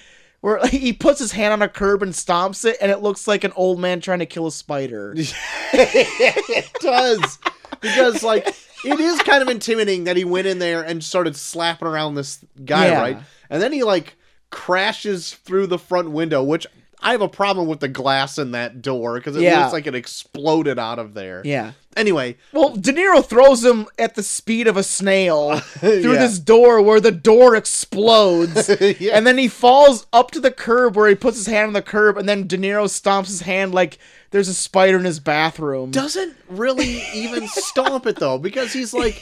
[0.46, 3.44] Where he puts his hand on a curb and stomps it, and it looks like
[3.44, 5.12] an old man trying to kill a spider.
[5.74, 7.40] it does
[7.82, 8.48] because like
[8.86, 12.46] it is kind of intimidating that he went in there and started slapping around this
[12.64, 13.02] guy, Yeah.
[13.02, 13.18] right?
[13.50, 14.18] And then he like
[14.52, 16.68] crashes through the front window, which
[17.02, 19.62] I have a problem with the glass in that door because it Yeah.
[19.62, 21.42] looks like it exploded out of there.
[21.46, 21.72] Yeah.
[21.96, 26.20] Anyway, Well, De Niro throws him at the speed of a snail through Yeah.
[26.20, 28.70] this door where the door explodes.
[29.00, 29.16] Yeah.
[29.16, 31.82] And then he falls up to the curb where he puts his hand on the
[31.82, 33.98] curb, and then De Niro stomps his hand like
[34.32, 35.92] there's a spider in his bathroom.
[35.92, 39.22] doesn't really even stomp it though because he's like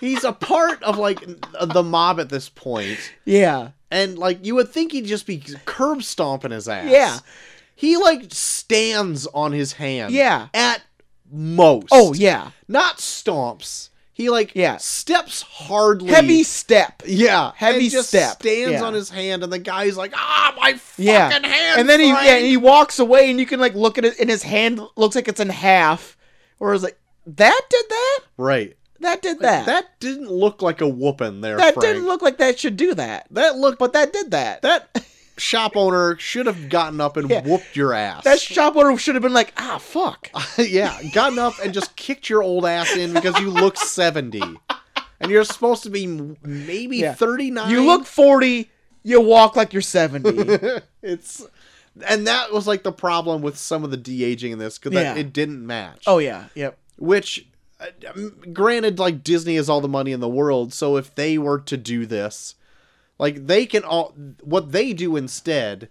[0.00, 1.20] he's a part of like
[1.62, 3.68] the mob at this point yeah.
[3.90, 7.18] And like you would think he'd just be curb stomping his ass Yeah.
[7.74, 10.48] he like stands on his hand Yeah.
[10.54, 10.82] at
[11.30, 12.50] most Oh, yeah.
[12.68, 14.78] not stomps he like Yeah.
[14.78, 17.02] steps hardly Heavy step.
[17.06, 18.40] yeah heavy and just step.
[18.40, 18.82] stands Yeah.
[18.84, 21.30] on his hand and the guy's like ah my fucking Yeah.
[21.30, 21.44] hand
[21.80, 24.18] and then he Frank." yeah, he walks away and you can like look at it
[24.18, 26.16] and his hand looks like it's in half.
[26.58, 28.20] Or it's like that did that?
[28.38, 29.66] right That did that.
[29.66, 31.80] that didn't look like a whooping there that Frank.
[31.86, 33.26] didn't look like that should do that.
[33.30, 34.62] that looked But that did that.
[34.62, 35.04] that
[35.38, 37.42] shop owner should have gotten up and Yeah.
[37.42, 38.24] whooped your ass.
[38.24, 40.30] That shop owner should have been like, ah, fuck.
[40.58, 44.40] yeah, gotten up and just kicked your old ass in because you look 70.
[45.20, 46.06] And you're supposed to be
[46.42, 47.14] maybe Yeah.
[47.14, 47.70] 39.
[47.70, 48.70] You look 40,
[49.02, 50.58] you walk like you're 70.
[51.02, 51.46] it's
[52.06, 55.14] and that was like the problem with some of the de-aging in this cuz Yeah.
[55.14, 56.02] it didn't match.
[56.06, 56.44] oh, yeah.
[56.54, 56.76] Yep.
[56.98, 57.46] Which
[58.52, 61.76] granted like Disney has all the money in the world, so if they were to
[61.76, 62.54] do this,
[63.18, 65.88] like they can all what they do instead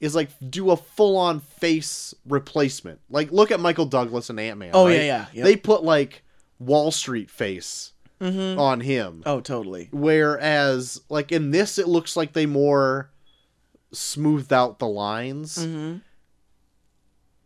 [0.00, 3.00] is like do a full-on face replacement.
[3.10, 4.70] Like look at Michael Douglas and Ant-Man.
[4.74, 4.94] Oh, right?
[4.96, 5.44] yeah, yeah, yep.
[5.44, 6.22] They put like
[6.58, 8.58] Wall Street face Mm-hmm.
[8.58, 9.22] on him.
[9.26, 9.90] Oh, totally.
[9.92, 13.10] Whereas like in this it looks like they more
[13.92, 15.98] smoothed out the lines Mm-hmm.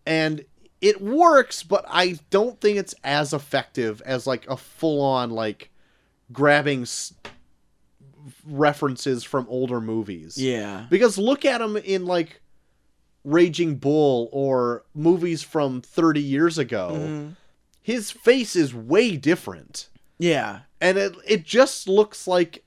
[0.07, 0.45] and
[0.81, 5.71] it works but i don't think it's as effective as like a full-on like
[6.33, 7.13] grabbing s-
[8.47, 10.87] references from older movies Yeah.
[10.91, 12.41] because look at him in like
[13.25, 17.37] raging bull or movies from 30 years ago Mhm.
[17.83, 19.89] his face is way different
[20.19, 20.61] Yeah.
[20.81, 22.65] and it it just looks like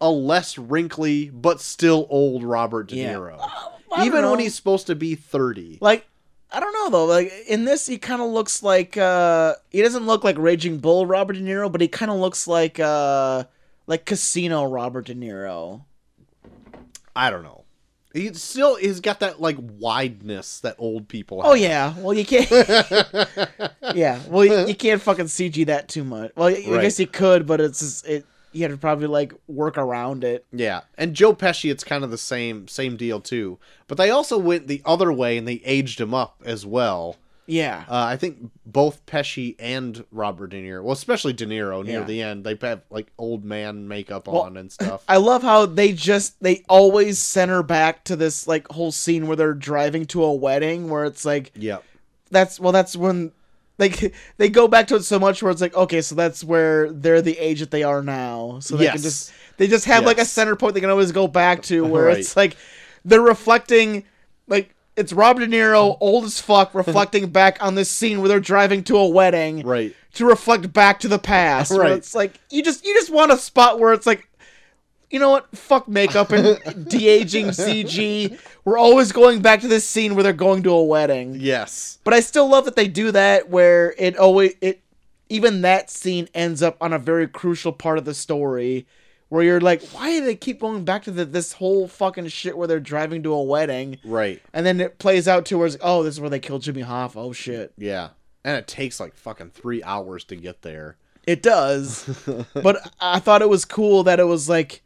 [0.00, 3.38] a less wrinkly but still old Robert De Niro.
[3.40, 5.78] I don't Even when he's supposed to be 30.
[5.80, 6.06] like
[6.54, 7.04] I don't know though.
[7.06, 11.04] Like in this, he kind of looks like uh he doesn't look like Raging Bull
[11.04, 13.44] Robert De Niro, but he kind of looks like uh
[13.86, 15.82] like Casino Robert De Niro.
[17.16, 17.64] I don't know.
[18.12, 21.50] He still he's got that like wideness that old people have.
[21.50, 21.94] Oh yeah.
[21.98, 22.48] Well, you can't.
[23.94, 24.20] yeah.
[24.28, 26.30] Well, you, you can't fucking CG that too much.
[26.36, 26.82] Well, I Right.
[26.82, 28.24] guess you could, but it's just, it.
[28.54, 30.46] You had to probably like work around it.
[30.52, 30.82] Yeah.
[30.96, 33.58] And Joe Pesci it's kind of the same same deal too.
[33.88, 37.16] But they also went the other way and they aged him up as well.
[37.46, 37.84] Yeah.
[37.88, 42.06] Uh, I think both Pesci and Robert De Niro, well, especially De Niro near Yeah.
[42.06, 45.04] the end, they have like old man makeup Well, on and stuff.
[45.08, 49.36] I love how they just they always center back to this like whole scene where
[49.36, 51.84] they're driving to a wedding where it's like yep.
[52.30, 53.32] that's well that's when
[53.78, 56.90] like they go back to it so much where it's like okay so that's where
[56.92, 60.18] they're the age that they are now so they can just they just have like
[60.18, 62.18] a center point they can always go back to where Right.
[62.18, 62.56] it's like
[63.04, 64.04] they're reflecting
[64.48, 68.40] like it's Robert De Niro old as fuck reflecting back on this scene where they're
[68.40, 69.94] driving to a wedding Right.
[70.14, 71.72] to reflect back to the past.
[71.72, 71.92] Right.
[71.92, 74.28] it's like you just you just want a spot where it's like,
[75.14, 75.56] you know what?
[75.56, 78.36] Fuck makeup and de aging CG.
[78.64, 81.36] We're always going back to this scene where they're going to a wedding.
[81.38, 82.00] Yes.
[82.02, 84.82] But I still love that they do that where it always it
[85.28, 88.88] even that scene ends up on a very crucial part of the story.
[89.28, 92.56] Where you're like, why do they keep going back to the, this whole fucking shit
[92.58, 93.98] where they're driving to a wedding?
[94.04, 94.42] Right.
[94.52, 96.82] And then it plays out to where it's, oh, this is where they killed Jimmy
[96.82, 97.16] Hoffa.
[97.16, 97.72] Oh shit.
[97.78, 98.10] Yeah.
[98.44, 100.96] And it takes like fucking three hours to get there.
[101.24, 102.04] It does.
[102.54, 104.83] but I thought it was cool that it was like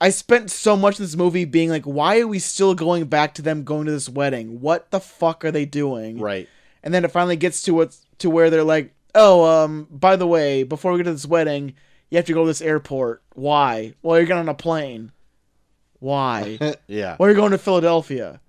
[0.00, 3.34] I spent so much of this movie being like, why are we still going back
[3.34, 4.60] to them going to this wedding?
[4.60, 6.18] What the fuck are they doing?
[6.18, 6.48] Right.
[6.82, 10.26] And then it finally gets to what to where they're like, oh, um, by the
[10.26, 11.74] way, before we get to this wedding,
[12.10, 13.22] you have to go to this airport.
[13.34, 13.94] Why?
[14.02, 15.12] Well, you're getting on a plane.
[16.00, 16.58] Why?
[16.86, 17.16] yeah.
[17.18, 18.40] Well, you're going to Philadelphia.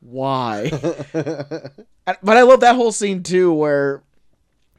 [0.00, 0.70] Why?
[2.22, 4.02] But I love that whole scene too, where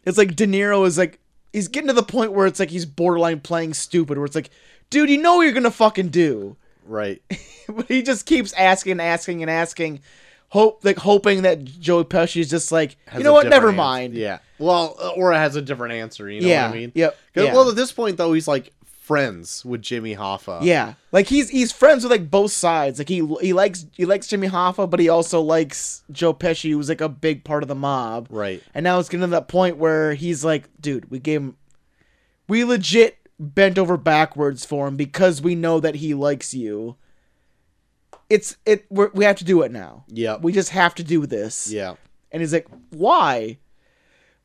[0.05, 1.19] it's like De Niro is like
[1.51, 4.49] he's getting to the point where it's like he's borderline playing stupid, where it's like,
[4.89, 7.21] dude, you know what you're gonna fucking do, Right.
[7.69, 10.00] but he just keeps asking, and asking, and asking,
[10.50, 13.78] hope like hoping that Joe Pesci is just like, Has you know what, never answer.
[13.78, 14.13] mind.
[14.13, 14.39] Yeah.
[14.60, 16.30] Well, uh, or has a different answer.
[16.30, 16.91] You know yeah, what I mean?
[16.95, 17.17] Yep.
[17.36, 17.54] yeah.
[17.54, 20.60] Well, at this point though, he's like friends with Jimmy Hoffa.
[20.63, 23.00] Yeah, like he's he's friends with like both sides.
[23.00, 26.89] Like he he likes he likes Jimmy Hoffa, but he also likes Joe Pesci, who's
[26.89, 28.28] like a big part of the mob.
[28.30, 28.63] Right.
[28.73, 31.58] And now it's getting to that point where he's like, dude, we gave him,
[32.47, 36.95] we legit bent over backwards for him because we know that he likes you.
[38.30, 38.86] It's it.
[38.89, 40.04] We're, we have to do it now.
[40.08, 41.71] Yeah, We just have to do this.
[41.71, 41.95] Yeah.
[42.32, 43.60] And he's like, why?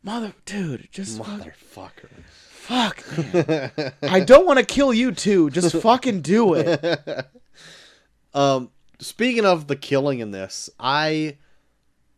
[0.04, 2.08] Mother, dude, just fuck, Motherfucker.
[2.50, 3.04] fuck.
[3.72, 3.92] man.
[4.02, 5.50] I don't want to kill you too.
[5.50, 7.26] Just fucking do it.
[8.34, 11.36] Um, speaking of the killing in this, I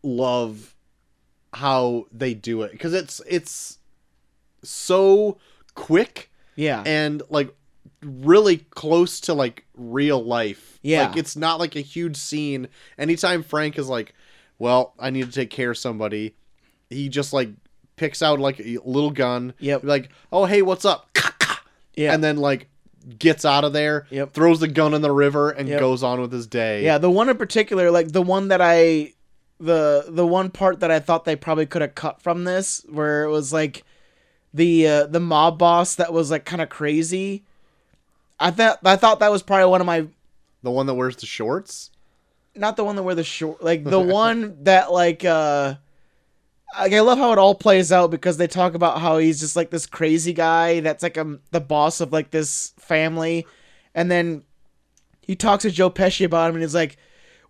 [0.05, 0.77] love
[1.53, 3.79] how they do it because it's it's
[4.63, 5.39] so
[5.75, 6.83] quick Yeah.
[6.87, 7.55] and like
[8.03, 10.79] really close to like real life.
[10.83, 11.09] Yeah.
[11.09, 12.69] like it's not like a huge scene.
[12.99, 14.15] Anytime Frank is like,
[14.59, 16.35] "Well, I need to take care of somebody,"
[16.91, 17.51] he just like
[17.97, 19.55] picks out like a little gun.
[19.61, 19.85] Yep.
[19.85, 21.09] Like, "Oh, hey, what's up?"
[21.97, 22.13] yeah.
[22.13, 22.69] and then like
[23.19, 24.33] gets out of there, Yep.
[24.33, 25.81] throws the gun in the river, and Yep.
[25.81, 26.83] goes on with his day.
[26.85, 29.13] Yeah, the one in particular, like the one that I
[29.61, 33.25] the the one part that I thought they probably could have cut from this where
[33.25, 33.85] it was like
[34.55, 37.43] the uh, the mob boss that was like kind of crazy.
[38.39, 40.07] I thought I thought that was probably one of my
[40.63, 41.91] the one that wears the shorts.
[42.55, 45.75] not the one that wear the short like the one that like uh
[46.79, 49.55] like, I love how it all plays out because they talk about how he's just
[49.55, 53.47] like this crazy guy that's like um the boss of like this family,
[53.95, 54.45] and then
[55.21, 56.97] he talks to Joe Pesci about him and he's like,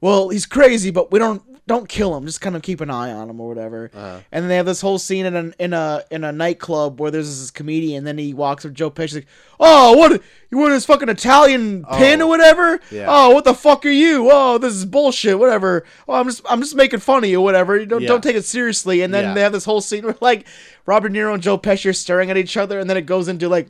[0.01, 2.27] "Well, he's crazy, but we don't don't kill him.
[2.27, 4.67] Just kind of keep an eye on him or whatever." Uh, And then they have
[4.67, 7.99] this whole scene in a in a in a nightclub where there's this comedian.
[7.99, 9.27] And then he walks up Joe Pesci like,
[9.59, 10.21] "Oh, what?
[10.51, 12.81] You want this fucking Italian pin Oh, or whatever?
[12.91, 13.07] yeah.
[13.09, 14.29] Oh, what the fuck are you?
[14.31, 15.39] Oh, this is bullshit.
[15.39, 15.85] Whatever.
[16.09, 17.41] Oh, I'm just I'm just making fun of you.
[17.41, 17.77] Whatever.
[17.79, 18.09] You don't Yeah.
[18.09, 19.35] don't take it seriously." And then Yeah.
[19.35, 20.47] they have this whole scene where like
[20.87, 23.29] Robert De Niro and Joe Pesci are staring at each other, and then it goes
[23.29, 23.69] into like.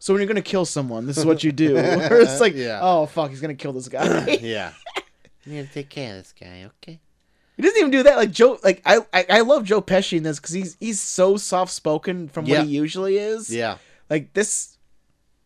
[0.00, 1.76] So when you're gonna kill someone, this is what you do.
[1.78, 2.80] It's like, Yeah.
[2.82, 4.38] oh fuck, he's gonna kill this guy.
[4.42, 4.72] yeah.
[5.46, 7.00] You need to take care of this guy, okay?
[7.56, 8.16] He doesn't even do that.
[8.16, 11.36] Like Joe, like I, I, I love Joe Pesci in this because he's he's so
[11.36, 12.58] soft spoken from Yeah.
[12.58, 13.48] what he usually is.
[13.54, 13.78] Yeah.
[14.10, 14.76] Like this,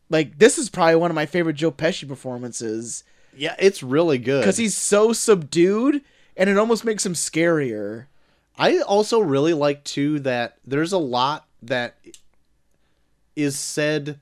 [0.09, 3.05] like this is probably one of my favorite Joe Pesci performances
[3.37, 4.41] Yeah, it's really good.
[4.41, 6.03] because he's so subdued
[6.37, 8.07] and it almost makes him scarier.
[8.57, 11.97] I also really like too that there's a lot that
[13.37, 14.19] is said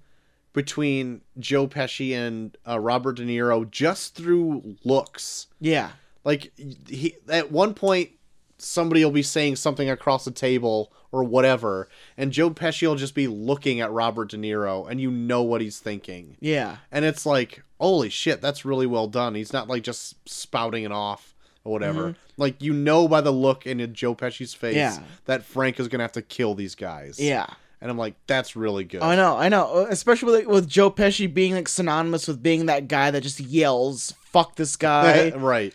[0.52, 5.46] between Joe Pesci and uh, Robert De Niro just through looks.
[5.60, 5.90] Yeah,
[6.26, 6.52] Like
[6.86, 8.10] he at one point
[8.58, 13.14] somebody will be saying something across the table or whatever and Joe Pesci will just
[13.14, 16.36] be looking at Robert De Niro and you know what he's thinking.
[16.40, 19.34] yeah, And it's like, holy shit, that's really well done.
[19.34, 22.16] He's not like just spouting it off or whatever.
[22.38, 25.00] Like you know by the look in Joe Pesci's face Mm-hmm.
[25.02, 25.06] Yeah.
[25.26, 27.20] that Frank is gonna have to kill these guys.
[27.20, 27.46] yeah.
[27.78, 29.02] And I'm like, that's really good.
[29.02, 29.86] I know, I know.
[29.90, 34.14] Especially with, with Joe Pesci being like synonymous with being that guy that just yells
[34.32, 35.74] "fuck this guy." right.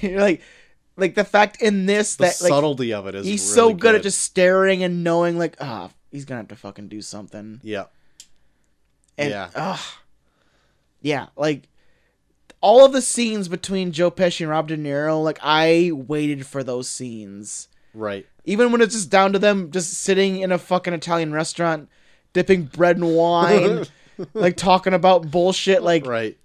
[0.00, 0.40] You're like,
[0.96, 3.74] like the fact in this The that like subtlety of it is he's really so
[3.74, 7.60] good, at just staring and knowing like ah he's gonna have to fucking do something.
[7.62, 7.84] yeah
[9.16, 9.50] And, Yeah.
[9.54, 9.80] ugh.
[11.00, 11.68] yeah, like
[12.60, 16.64] all of the scenes between Joe Pesci and Rob De Niro, like I waited for
[16.64, 17.68] those scenes.
[17.94, 21.88] right Even when it's just down to them just sitting in a fucking Italian restaurant,
[22.32, 23.84] dipping bread and wine,
[24.34, 26.36] like talking about bullshit, like right.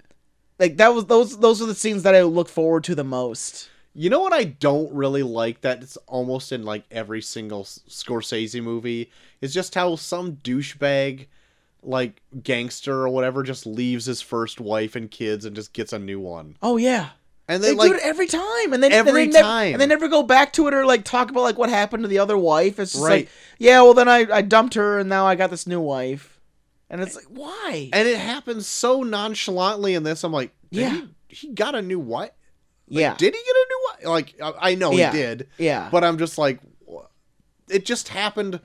[0.59, 3.69] Like that was those those are the scenes that I look forward to the most.
[3.95, 8.61] You know what I don't really like that it's almost in like every single Scorsese
[8.63, 11.27] movie is just how some douchebag
[11.83, 15.99] like gangster or whatever just leaves his first wife and kids and just gets a
[15.99, 16.55] new one.
[16.61, 17.09] Oh yeah.
[17.47, 19.73] And They then like do it every time, and then Every and they nev- time.
[19.73, 22.07] and they never go back to it or like talk about like what happened to
[22.07, 22.79] the other wife.
[22.79, 23.25] It's just Right.
[23.25, 23.29] like,
[23.59, 26.32] yeah, well then I I dumped her and now I got this new wife,
[26.89, 27.89] and it's like why?
[27.93, 30.23] and it happens so nonchalantly in this.
[30.23, 31.01] I'm like, did Yeah.
[31.29, 32.31] he, he got a new wife?
[32.89, 34.05] Like, yeah, Did he get a new wife?
[34.05, 35.11] Like I, I know Yeah.
[35.11, 36.59] he did, yeah, but I'm just like,
[37.69, 38.59] it just happened.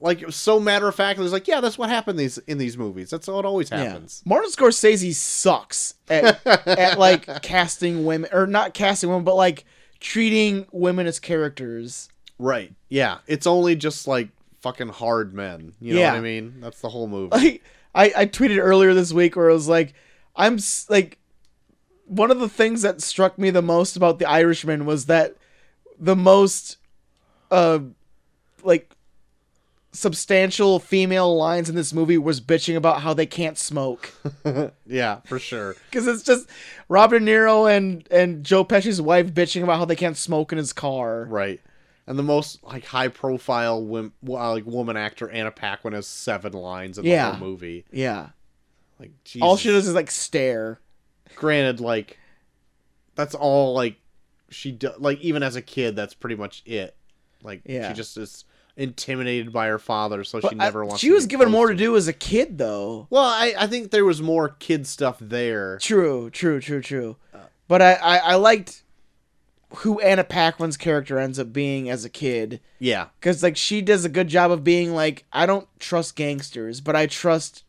[0.00, 2.36] Like it was so matter of fact, it was like, yeah, that's what happened these
[2.38, 3.10] in these movies.
[3.10, 4.22] That's how it always happens.
[4.24, 4.30] Yeah.
[4.30, 9.64] Martin Scorsese sucks at at like casting women or not casting women, but like
[10.00, 12.08] treating women as characters.
[12.38, 12.72] Right.
[12.88, 13.18] Yeah.
[13.28, 14.30] It's only just like
[14.62, 15.74] fucking hard men.
[15.80, 16.12] You know Yeah.
[16.12, 16.54] what I mean?
[16.60, 17.30] That's the whole movie.
[17.36, 17.62] Like
[17.94, 19.92] I I tweeted earlier this week where it was like
[20.34, 20.58] I'm
[20.88, 21.18] like
[22.06, 25.36] one of the things that struck me the most about the Irishman was that
[25.98, 26.78] the most
[27.50, 27.80] uh
[28.64, 28.94] like
[29.94, 34.10] substantial female lines in this movie was bitching about how they can't smoke
[34.86, 35.76] yeah, for sure.
[35.90, 36.48] because it's just
[36.88, 40.56] Robert De Niro and and Joe Pesci's wife bitching about how they can't smoke in
[40.58, 41.26] his car.
[41.28, 41.60] Right.
[42.06, 46.52] And the most like high profile wom- uh, like woman actor Anna Paquin has seven
[46.52, 47.84] lines in the whole movie.
[47.92, 48.30] Yeah,
[48.98, 49.42] Like Jesus.
[49.42, 50.80] all she does is like stare.
[51.36, 52.18] Granted, like
[53.14, 53.96] that's all like
[54.50, 56.96] she do- like even as a kid, that's pretty much it.
[57.42, 57.88] Like Yeah.
[57.88, 58.44] she just is
[58.76, 61.00] intimidated by her father, so But she I- never wants.
[61.00, 61.78] she to was given more to him.
[61.78, 63.06] do as a kid though.
[63.10, 65.78] Well, I I think there was more kid stuff there.
[65.78, 67.16] True, true, true, true.
[67.68, 68.82] But I, I, I liked
[69.76, 72.60] who Anna Paquin's character ends up being as a kid.
[72.78, 73.06] Yeah.
[73.18, 76.94] Because, like, she does a good job of being like, I don't trust gangsters, but
[76.96, 77.64] I trust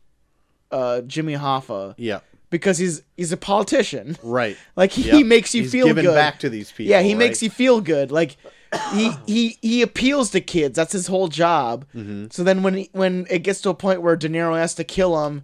[0.72, 2.20] uh, Jimmy Hoffa Yeah.
[2.50, 4.18] because he's he's a politician.
[4.24, 4.58] Right.
[4.76, 5.26] Like, he Yep.
[5.28, 6.16] makes you He's feel giving good.
[6.16, 6.90] back to these people.
[6.92, 7.20] yeah, he right?
[7.20, 8.12] makes you feel good.
[8.12, 8.38] Like,
[8.92, 10.76] he he he appeals to kids.
[10.76, 11.86] That's his whole job.
[11.96, 12.26] Mm-hmm.
[12.32, 14.84] So then when he, when it gets to a point where De Niro has to
[14.84, 15.44] kill him,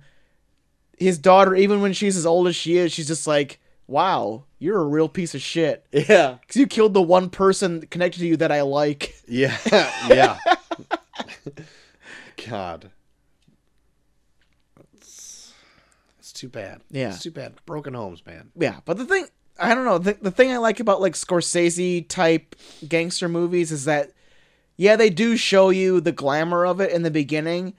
[0.97, 4.79] his daughter, even when she's as old as she is, she's just like, "Wow, you're
[4.79, 6.37] a real piece of shit." Yeah.
[6.39, 9.15] Because you killed the one person connected to you that I like.
[9.27, 9.57] Yeah.
[10.09, 10.37] Yeah.
[12.47, 12.91] God.
[14.93, 15.53] It's,
[16.19, 16.81] it's too bad.
[16.89, 17.09] Yeah.
[17.09, 17.53] It's too bad.
[17.65, 18.51] Broken homes, man.
[18.55, 19.27] Yeah, but the thing
[19.59, 19.97] I don't know.
[19.97, 22.55] The, the thing I like about like Scorsese type
[22.87, 24.11] gangster movies is that
[24.77, 27.73] yeah, they do show you the glamour of it in the beginning,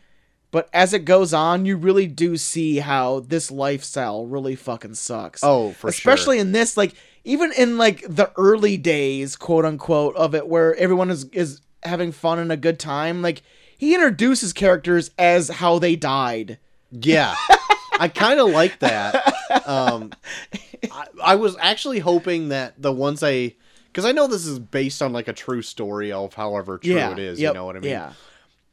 [0.50, 5.42] but as it goes on, you really do see how this lifestyle really fucking sucks.
[5.44, 6.94] Oh, for especially in this like
[7.24, 12.12] even in like the early days, quote unquote, of it where everyone is is having
[12.12, 13.42] fun and a good time, like
[13.76, 16.58] he introduces characters as how they died.
[16.90, 17.34] Yeah.
[17.98, 19.34] I kind of like that.
[19.66, 20.12] Um,
[20.90, 23.54] I, I was actually hoping that the ones I,
[23.86, 27.12] because I know this is based on like a true story of however true yeah,
[27.12, 27.38] it is.
[27.40, 27.90] yep, You know what I mean?
[27.90, 28.12] Yeah.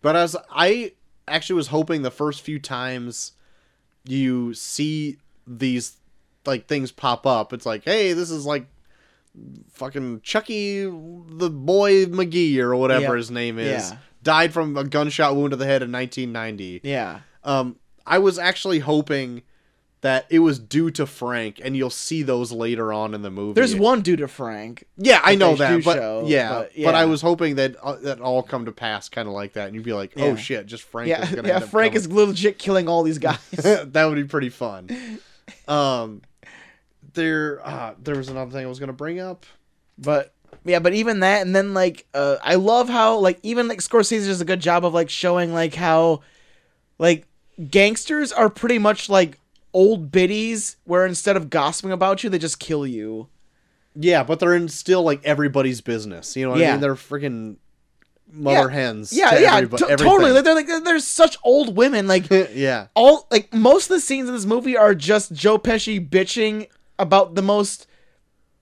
[0.02, 0.94] But as I
[1.28, 3.34] actually was hoping the first few times
[4.06, 5.98] you see these
[6.46, 8.68] like things pop up, it's like, hey, this is like
[9.72, 13.92] fucking Chucky the boy McGee or whatever his name is.
[13.92, 13.98] Yeah.
[14.24, 16.82] Died from a gunshot wound to the head in 1990.
[16.84, 17.20] Yeah.
[17.44, 19.44] Um, I was actually hoping
[20.02, 23.54] that it was due to Frank, and you'll see those later on in the movie.
[23.54, 24.86] There's one due to Frank.
[24.98, 28.22] Yeah, I know that, but show, yeah, but but I was hoping that uh, that
[28.22, 30.36] all come to pass, kind of like that, and you'd be like, "Oh Yeah.
[30.36, 31.60] shit, just Frank Yeah, is gonna yeah.
[31.60, 33.40] Frank is legit killing all these guys.
[33.52, 34.90] that would be pretty fun.
[35.68, 36.22] Um,
[37.14, 39.46] there, uh, there was another thing I was gonna bring up.
[39.98, 40.34] but
[40.64, 44.26] yeah, but even that, and then like, uh, I love how like even like Scorsese
[44.26, 46.22] does a good job of like showing like how
[47.00, 47.26] like
[47.70, 49.40] gangsters are pretty much like
[49.78, 53.28] old biddies, where instead of gossiping about you, they just kill you.
[53.96, 56.36] Yeah, but they're in still like everybody's business.
[56.36, 56.72] You know what I Yeah.
[56.72, 56.82] mean?
[56.82, 57.58] They're freaking
[58.32, 58.76] mother Yeah.
[58.76, 59.14] hens.
[59.14, 60.32] Yeah, to yeah, t- totally.
[60.32, 62.08] Like, they're like they're such old women.
[62.08, 66.00] Like yeah, all like most of the scenes in this movie are just Joe Pesci
[66.10, 66.68] bitching
[67.00, 67.86] about the most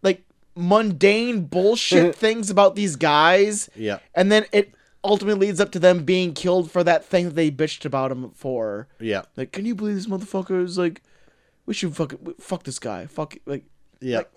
[0.04, 0.24] like
[0.56, 4.74] mundane bullshit things about these guys, yeah, and then it
[5.06, 8.32] ultimately leads up to them being killed for that thing that they bitched about him
[8.32, 8.88] for.
[9.00, 11.02] yeah, Like, can you believe this motherfucker is like,
[11.66, 13.64] we should fuck fuck this guy, fuck like
[14.02, 14.18] yeah.
[14.20, 14.32] Like,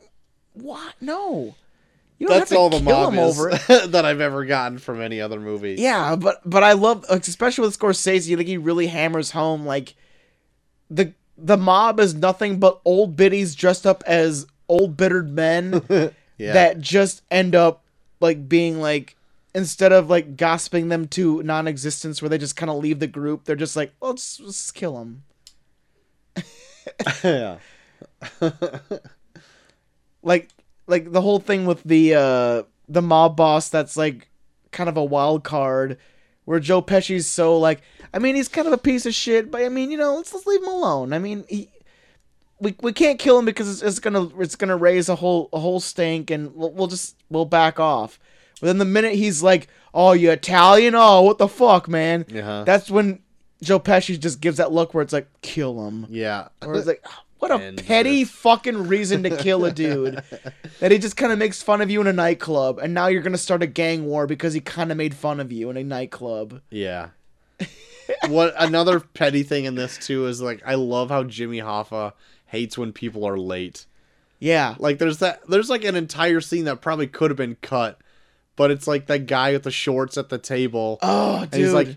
[0.54, 0.94] what?
[1.00, 1.54] No.
[2.18, 3.50] You don't That's have to all the mob over
[3.86, 5.76] that I've ever gotten from any other movie.
[5.78, 9.94] Yeah, but but I love, like, especially with Scorsese, like he really hammers home like
[10.90, 15.82] the the mob is nothing but old biddies dressed up as old bittered men
[16.38, 16.52] Yeah.
[16.52, 17.84] that just end up
[18.20, 19.16] like being like
[19.58, 23.44] instead of like gossiping them to non-existence where they just kind of leave the group,
[23.44, 25.24] they're just like, well, let's, let's just kill them.
[27.24, 27.58] yeah.
[30.22, 30.48] like
[30.86, 34.28] like the whole thing with the uh the mob boss that's like
[34.70, 35.98] kind of a wild card
[36.44, 37.82] where Joe Pesci's so like
[38.14, 40.32] I mean he's kind of a piece of shit but I mean you know let's
[40.32, 41.68] let's leave him alone I mean he
[42.60, 45.58] we, we can't kill him because it's, it's gonna it's gonna raise a whole a
[45.58, 48.18] whole stink and we'll, we'll just we'll back off
[48.60, 52.64] but then the minute he's like oh you Italian oh what the fuck man Uh-huh.
[52.64, 53.20] that's when
[53.62, 56.48] Joe Pesci just gives that look where it's like kill him Yeah.
[56.64, 57.04] or it's like,
[57.40, 60.22] what a And petty this- fucking reason to kill a dude.
[60.80, 63.22] that he just kind of makes fun of you in a nightclub, and now you're
[63.22, 65.82] gonna start a gang war because he kind of made fun of you in a
[65.84, 66.60] nightclub.
[66.70, 67.08] Yeah.
[68.28, 72.12] what another petty thing in this too is like I love how Jimmy Hoffa
[72.46, 73.86] hates when people are late.
[74.40, 78.00] Yeah, Like there's that there's like an entire scene that probably could have been cut,
[78.58, 80.98] but it's like that guy with the shorts at the table.
[81.00, 81.96] Oh, and he's like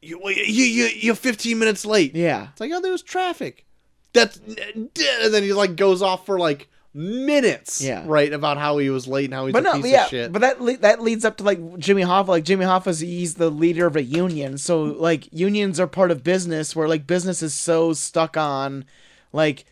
[0.00, 2.14] you, you you you're 15 minutes late.
[2.14, 3.66] yeah, It's like, oh, there was traffic.
[4.12, 8.02] That's and then he like goes off for like minutes, Yeah.
[8.06, 10.10] right, about how he was late and how he's but a no, piece yeah, of
[10.10, 10.32] shit.
[10.32, 12.28] but that le- that leads up to like Jimmy Hoffa.
[12.28, 16.24] Like Jimmy Hoffa's he's the leader of a union, so like unions are part of
[16.24, 18.84] business, where like business is so stuck on
[19.32, 19.64] like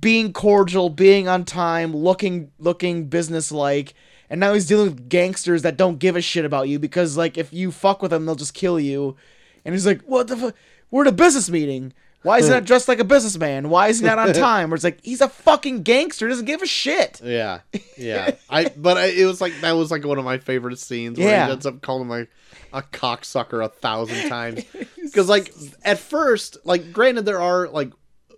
[0.00, 3.94] being cordial, being on time, looking looking business like.
[4.32, 7.36] And now he's dealing with gangsters that don't give a shit about you because like
[7.36, 9.14] if you fuck with them, they'll just kill you.
[9.64, 10.54] And he's like, "What the fuck?
[10.90, 13.68] We're at a business meeting." Why is he not dressed like a businessman?
[13.68, 14.72] Why is he not on time?
[14.72, 17.20] Or it's like he's a fucking gangster, doesn't give a shit.
[17.22, 17.60] Yeah,
[17.98, 18.36] yeah.
[18.48, 21.28] I but I, it was like that was like one of my favorite scenes where
[21.28, 21.46] Yeah.
[21.46, 22.28] he ends up calling him
[22.72, 24.64] a, a cocksucker a thousand times.
[25.02, 25.52] Because like
[25.84, 27.92] at first, like granted, there are like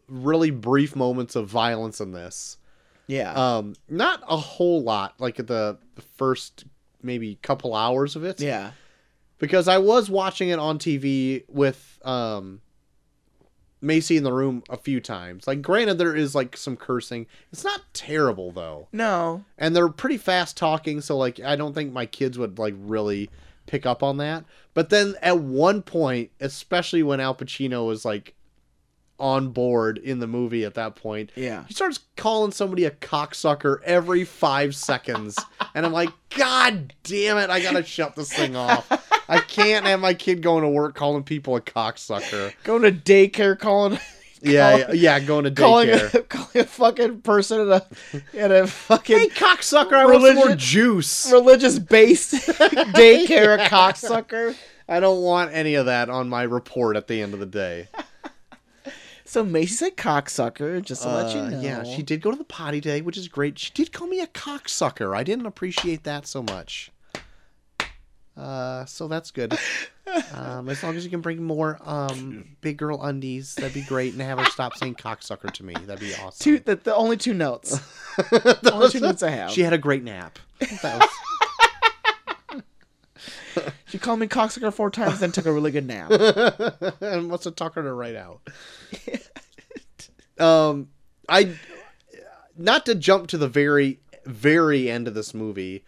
[0.09, 2.57] really brief moments of violence in this.
[3.07, 3.33] Yeah.
[3.33, 5.15] Um, not a whole lot.
[5.21, 6.65] Like at the, the first
[7.03, 8.41] maybe couple hours of it.
[8.41, 8.73] yeah.
[9.39, 12.61] Because I was watching it on TV with um.
[13.81, 15.47] Macy in the room a few times.
[15.47, 17.27] Like, granted, there is like some cursing.
[17.53, 19.45] It's not terrible though No.
[19.59, 23.29] and they're pretty fast talking so like i don't think my kids would like really
[23.67, 28.35] pick up on that but then at one point especially when al pacino was like
[29.19, 31.31] on board in the movie at that point.
[31.37, 31.65] Yeah.
[31.69, 35.39] he starts calling somebody a cocksucker every five seconds.
[35.75, 38.91] And i'm like god damn it i gotta shut this thing off.
[39.29, 42.53] I can't have my kid going to work calling people a cocksucker.
[42.63, 43.99] Going to daycare, calling,
[44.43, 46.15] yeah Call- yeah, yeah going to calling, daycare.
[46.15, 50.35] a, calling a fucking person at a at a fucking hey cocksucker i want some
[50.35, 51.33] more juice.
[51.33, 52.35] religious based
[52.95, 54.55] daycare, a cocksucker.
[54.87, 57.89] I don't want any of that on my report at the end of the day.
[59.27, 61.61] So Macy said cocksucker, just to let you Uh, know.
[61.61, 63.59] Yeah, she did go to the potty today, which is great.
[63.59, 65.17] She did call me a cocksucker.
[65.17, 66.91] I didn't appreciate that so much.
[68.37, 69.57] Uh, so that's good.
[70.35, 74.13] Um, as long as you can bring more um big girl undies, that'd be great,
[74.13, 75.75] and have her stop saying cocksucker to me.
[75.87, 76.45] That'd be awesome.
[76.45, 77.81] Two, the, the only two notes.
[78.19, 79.51] the only two notes I have.
[79.51, 80.39] She had a great nap.
[83.95, 86.11] She called me cocksucker four times, then took a really good nap.
[87.01, 88.41] and what's a talker to write out?
[90.41, 90.89] um,
[91.29, 91.55] I
[92.59, 95.85] not to jump to the very very end of this movie,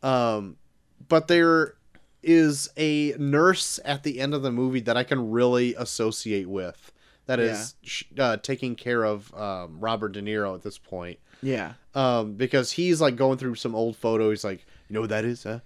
[0.00, 0.58] um,
[1.08, 1.74] but there
[2.22, 6.92] is a nurse at the end of the movie that I can really associate with.
[7.26, 11.72] That is sh uh, taking care of um, Robert De Niro at this point Yeah.
[11.96, 14.30] um, because he's like going through some old photos.
[14.38, 15.58] He's like, you know what that is, huh?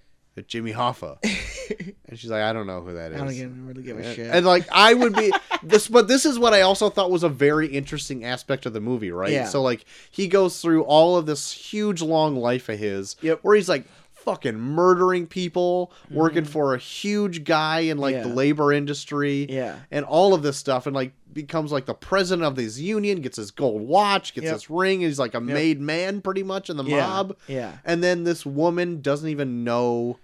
[0.43, 1.17] Jimmy Hoffa.
[2.07, 3.21] and she's like, I don't know who that is.
[3.21, 4.27] I don't even really give a and, shit.
[4.33, 5.31] and, like I would be
[5.63, 8.81] this, but this is what I also thought was a very interesting aspect of the
[8.81, 9.31] movie, right?
[9.31, 9.45] Yeah.
[9.45, 13.39] So like he goes through all of this huge long life of his, Yep.
[13.43, 18.33] where he's like fucking murdering people, working for a huge guy in like the Mm-hmm.
[18.37, 19.77] Labor industry, yeah.
[19.91, 23.37] and all of this stuff, and like becomes like the president of this union, gets
[23.37, 24.53] his gold watch, gets Yep.
[24.53, 27.05] his ring, he's like a made man pretty much in the Yeah.
[27.07, 27.37] mob.
[27.47, 27.73] Yeah.
[27.85, 30.17] And then this woman doesn't even know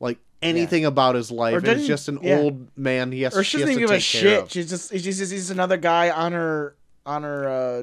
[0.00, 1.54] like anything about his life.
[1.56, 2.38] And it's just an yeah.
[2.38, 4.42] old man he has, Or she doesn't give a shit.
[4.44, 4.50] of.
[4.52, 6.76] She's just she's just he's another guy on her
[7.06, 7.82] on her uh,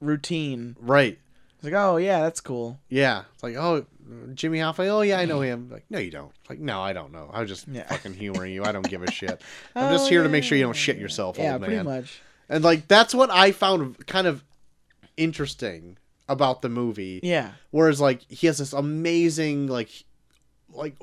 [0.00, 0.76] routine.
[0.80, 1.18] Right.
[1.56, 2.78] It's like, oh yeah, that's cool.
[2.88, 3.22] Yeah.
[3.34, 3.86] It's like, oh,
[4.34, 4.86] Jimmy Hoffa.
[4.88, 5.70] Oh, yeah, I know him.
[5.72, 6.30] Like, no, you don't.
[6.50, 7.30] Like, no, I don't know.
[7.32, 7.86] I was just Yeah.
[7.88, 8.62] fucking humoring you.
[8.64, 9.40] I don't give a shit.
[9.74, 11.84] I'm just Oh, here to make sure you don't shit yourself, Yeah, old pretty man.
[11.86, 12.20] much.
[12.50, 14.44] And like that's what I found kind of
[15.16, 15.96] interesting
[16.28, 17.20] about the movie.
[17.22, 17.52] Yeah.
[17.70, 20.04] Whereas like he has this amazing like
[20.74, 20.96] like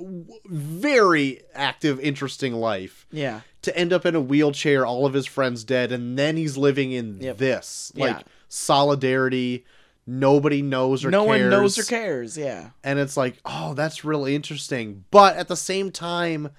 [0.45, 3.41] very active interesting life Yeah.
[3.63, 6.91] to end up in a wheelchair all of his friends dead and then he's living
[6.91, 7.37] in Yep.
[7.37, 8.21] this like Yeah.
[8.49, 9.65] solidarity
[10.07, 12.37] nobody knows or no cares one knows or cares.
[12.37, 12.71] Yeah.
[12.83, 16.49] and it's like oh that's really interesting but at the same time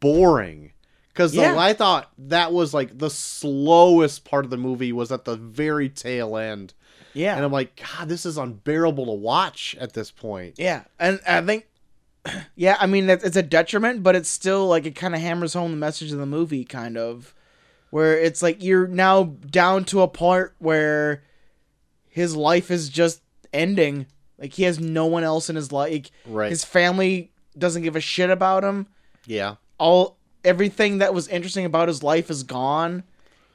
[0.00, 0.72] boring
[1.08, 1.58] because Yeah.
[1.58, 5.88] i thought that was like the slowest part of the movie was at the very
[5.88, 6.74] tail end
[7.14, 7.36] Yeah.
[7.36, 11.40] and i'm like god this is unbearable to watch at this point Yeah, and I
[11.42, 11.66] think,
[12.56, 15.54] yeah, I mean, it's it's a detriment, but it's still like it kind of hammers
[15.54, 17.34] home the message of the movie, kind of,
[17.90, 21.22] where it's like you're now down to a part where
[22.08, 23.22] his life is just
[23.52, 24.06] ending.
[24.38, 26.06] Like he has no one else in his life.
[26.26, 26.50] Right.
[26.50, 28.86] His family doesn't give a shit about him.
[29.26, 33.04] yeah All everything that was interesting about his life is gone.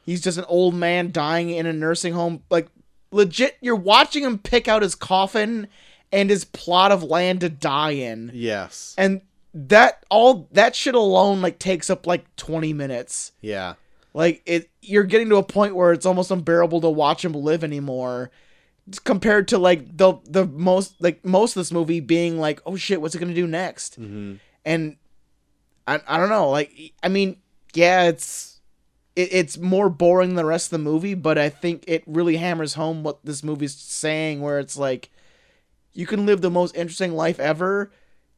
[0.05, 2.43] He's just an old man dying in a nursing home.
[2.49, 2.67] Like
[3.11, 5.67] legit, you're watching him pick out his coffin
[6.11, 8.31] and his plot of land to die in.
[8.33, 9.21] yes And
[9.53, 13.31] that all that shit alone like takes up like 20 minutes.
[13.41, 13.75] yeah
[14.13, 17.63] Like it you're getting to a point where it's almost unbearable to watch him live
[17.63, 18.31] anymore.
[19.03, 23.01] Compared to like the the most like most of this movie being like, oh shit,
[23.01, 23.95] what's it gonna do next?
[23.95, 24.35] hmm
[24.65, 24.97] and
[25.87, 27.37] I, I don't know like i mean
[27.73, 28.59] yeah it's
[29.15, 32.35] it, it's more boring than the rest of the movie but i think it really
[32.37, 35.09] hammers home what this movie's saying where it's like
[35.99, 37.91] you can live the most interesting life ever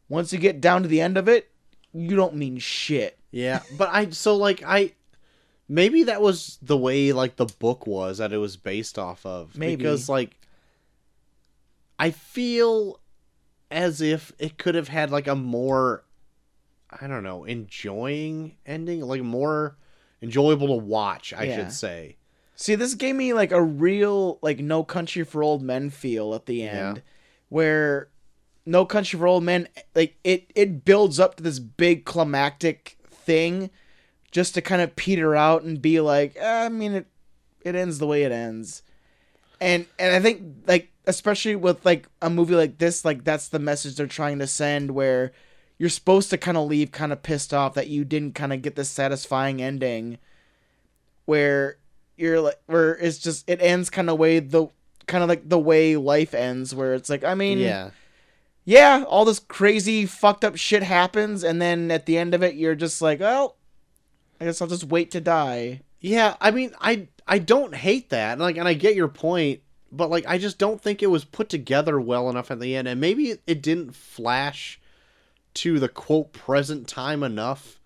[0.10, 1.50] once you get down to the end of it
[1.94, 4.94] you don't mean shit Yeah, but I so like I
[5.70, 9.58] maybe that was the way like the book was that it was based off of.
[9.58, 9.76] Maybe.
[9.78, 10.36] because like
[12.00, 13.00] I feel
[13.70, 16.04] as if it could have had like a more
[16.90, 19.78] I don't know enjoying ending, like more
[20.22, 21.34] enjoyable to watch.
[21.34, 21.56] I Yeah.
[21.58, 22.18] should say.
[22.56, 26.46] See, this gave me like a real like No Country for Old Men feel at
[26.48, 26.98] the end.
[26.98, 27.04] Yeah.
[27.52, 28.08] Where
[28.66, 33.70] No Country for Old Men like it it builds up to this big climactic thing,
[34.32, 37.08] just to kind of peter out and be like, eh, I mean it
[37.60, 38.84] it ends the way it ends,
[39.60, 43.60] and and I think like especially with like a movie like this, like that's the
[43.60, 45.34] message they're trying to send where
[45.78, 48.62] you're supposed to kind of leave kind of pissed off that you didn't kind of
[48.62, 50.20] get this satisfying ending
[51.26, 51.80] where
[52.16, 54.68] you're like where it's just it ends kind of way the
[55.12, 57.92] kind of like the way life ends where it's like i mean yeah,
[58.66, 62.56] yeah all this crazy fucked up shit happens and then at the end of it
[62.56, 63.56] you're just like well
[64.40, 66.36] i guess i'll just wait to die yeah.
[66.42, 70.26] I mean, I I don't hate that, like, and I get your point, but like,
[70.28, 73.36] I just don't think it was put together well enough at the end, and maybe
[73.48, 74.82] it didn't flash
[75.54, 77.80] to the quote present time enough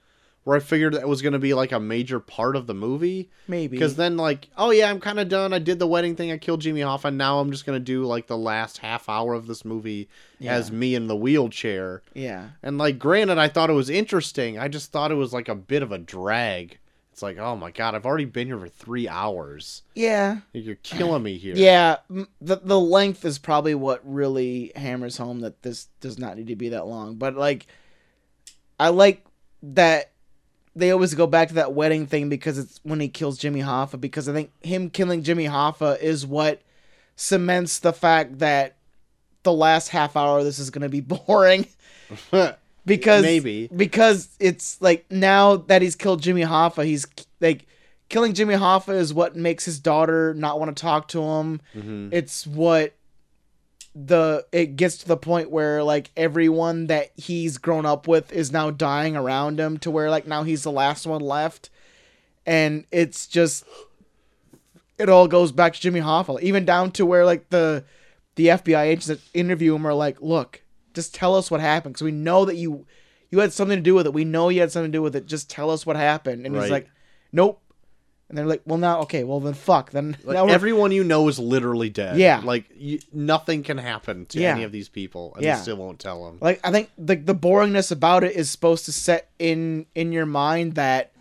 [0.46, 3.30] where I figured that was going to be like a major part of the movie.
[3.48, 5.54] maybe Because then, like, oh yeah, I'm kind of done.
[5.54, 6.32] I did the wedding thing.
[6.32, 7.14] I killed Jimmy Hoffa.
[7.14, 10.08] Now I'm just going to do like the last half hour of this movie
[10.46, 12.04] as me in the wheelchair.
[12.14, 14.58] yeah And like, granted, I thought it was interesting.
[14.60, 16.78] I just thought it was like a bit of a drag.
[17.12, 19.82] It's like, oh my god, I've already been here for three hours.
[19.96, 21.56] yeah You're killing me here.
[21.56, 26.48] yeah the, the length is probably what really hammers home that this does not need
[26.48, 27.66] to be that long but like
[28.80, 29.26] i like
[29.64, 30.12] that
[30.76, 34.00] they always go back to that wedding thing because it's when he kills Jimmy Hoffa
[34.00, 36.62] because I think him killing Jimmy Hoffa is what
[37.16, 38.76] cements the fact that
[39.44, 41.66] the last half hour of this is going to be boring
[42.86, 43.68] because Maybe.
[43.76, 47.06] because it's like now that he's killed Jimmy Hoffa he's
[47.42, 47.66] like
[48.10, 52.10] killing Jimmy Hoffa is what makes his daughter not want to talk to him Mhm.
[52.12, 52.94] it's what
[53.96, 58.52] the it gets to the point where like everyone that he's grown up with is
[58.52, 61.70] now dying around him to where like now he's the last one left.
[62.46, 63.64] And it's just
[64.98, 67.86] it all goes back to Jimmy Hoffa even down to where like the
[68.36, 70.62] the FBI agents that interview him are like look
[70.94, 72.86] just tell us what happened because we know that you
[73.32, 74.14] you had something to do with it.
[74.14, 75.26] We know you had something to do with it.
[75.26, 76.46] Just tell us what happened.
[76.46, 76.90] And he's like
[77.32, 77.62] nope
[78.28, 81.04] and they're like well now okay well then fuck then Like, now we're- everyone you
[81.04, 82.18] know is literally dead.
[82.18, 82.42] Yeah.
[82.44, 84.54] Like you, nothing can happen to Yeah.
[84.56, 85.58] any of these people, and Yeah.
[85.58, 86.38] you still won't tell them.
[86.42, 90.26] like i think the the boringness about it is supposed to set in in your
[90.26, 91.12] mind that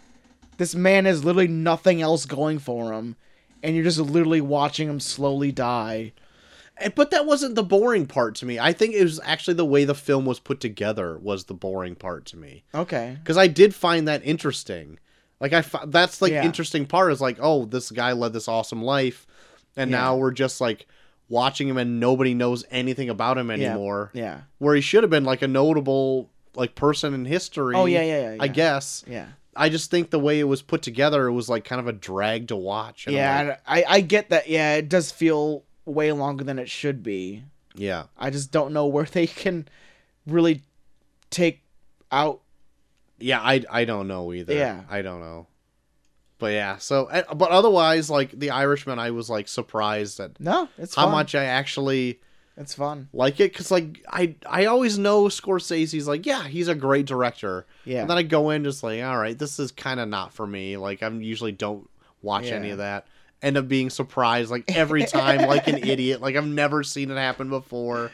[0.56, 3.16] this man has literally nothing else going for him
[3.62, 6.12] and you're just literally watching him slowly die
[6.76, 8.58] And- But that wasn't the boring part to me.
[8.58, 11.94] I think it was actually the way the film was put together was the boring
[11.96, 12.64] part to me.
[12.74, 14.98] okay Because I did find that interesting.
[15.44, 16.44] Like I, that's like Yeah.
[16.44, 19.26] interesting part is like, oh, this guy led this awesome life,
[19.76, 19.98] and Yeah.
[19.98, 20.86] now we're just like
[21.28, 24.10] watching him, and nobody knows anything about him anymore.
[24.14, 27.74] yeah Where he should have been like a notable like person in history.
[27.76, 29.04] oh yeah yeah yeah, I guess.
[29.06, 29.26] yeah
[29.56, 31.92] I just think the way it was put together, it was like kind of a
[31.92, 33.06] drag to watch.
[33.06, 36.70] Like, yeah I, I i get that yeah it does feel way longer than it
[36.70, 37.44] should be.
[37.74, 38.04] Yeah.
[38.16, 39.68] I just don't know where they can
[40.26, 40.62] really
[41.30, 41.60] take
[42.10, 42.40] out.
[43.18, 44.54] Yeah, I I don't know either.
[44.54, 44.82] Yeah.
[44.90, 45.46] I don't know.
[46.38, 50.68] But yeah, so eh, but otherwise like The Irishman I was like surprised at No,
[50.78, 51.12] it's how fun.
[51.12, 52.20] much I actually
[52.56, 53.08] It's fun.
[53.12, 57.66] like it cuz like I I always know Scorsese's like yeah, he's a great director.
[57.84, 58.00] Yeah.
[58.02, 60.46] And then I go in just like all right, this is kind of not for
[60.46, 60.76] me.
[60.76, 61.88] Like I usually don't
[62.20, 63.06] watch any of that.
[63.40, 66.20] End up being surprised like every time like an idiot.
[66.20, 68.10] Like I've never seen it happen before.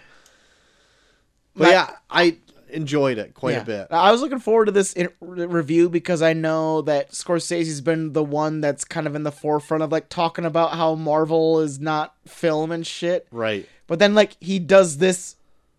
[1.57, 2.37] But My- yeah, I
[2.73, 3.63] enjoyed it quite Yeah.
[3.63, 3.87] a bit.
[3.91, 8.25] I was looking forward to this in- review because I know that Scorsese's been the
[8.25, 12.15] one that's kind of in the forefront of like talking about how Marvel is not
[12.27, 13.27] film and shit.
[13.31, 13.69] Right.
[13.87, 15.37] But then like he does this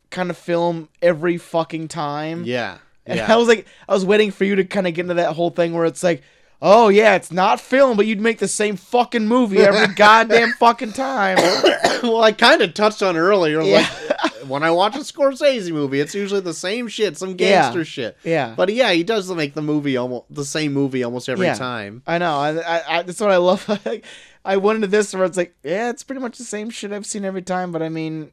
[0.09, 2.43] kind of film every fucking time.
[2.45, 2.77] Yeah.
[3.05, 3.33] And yeah.
[3.33, 5.49] I was like, I was waiting for you to kind of get into that whole
[5.49, 6.21] thing where it's like,
[6.61, 10.93] oh yeah, it's not film, but you'd make the same fucking movie every goddamn fucking
[10.93, 11.37] time.
[12.03, 13.61] well, I kind of touched on it earlier.
[13.61, 13.87] Yeah.
[14.23, 17.35] Like when I watch a Scorsese movie, it's usually the same shit, some Yeah.
[17.63, 18.17] gangster shit.
[18.23, 18.53] Yeah.
[18.55, 21.55] But yeah, he does make the movie almost the same movie almost every Yeah.
[21.55, 22.03] time.
[22.05, 22.37] I know.
[22.37, 23.67] I, I, I that's what I love.
[24.45, 27.05] I went into this where it's like, yeah, it's pretty much the same shit I've
[27.05, 28.31] seen every time, but I mean,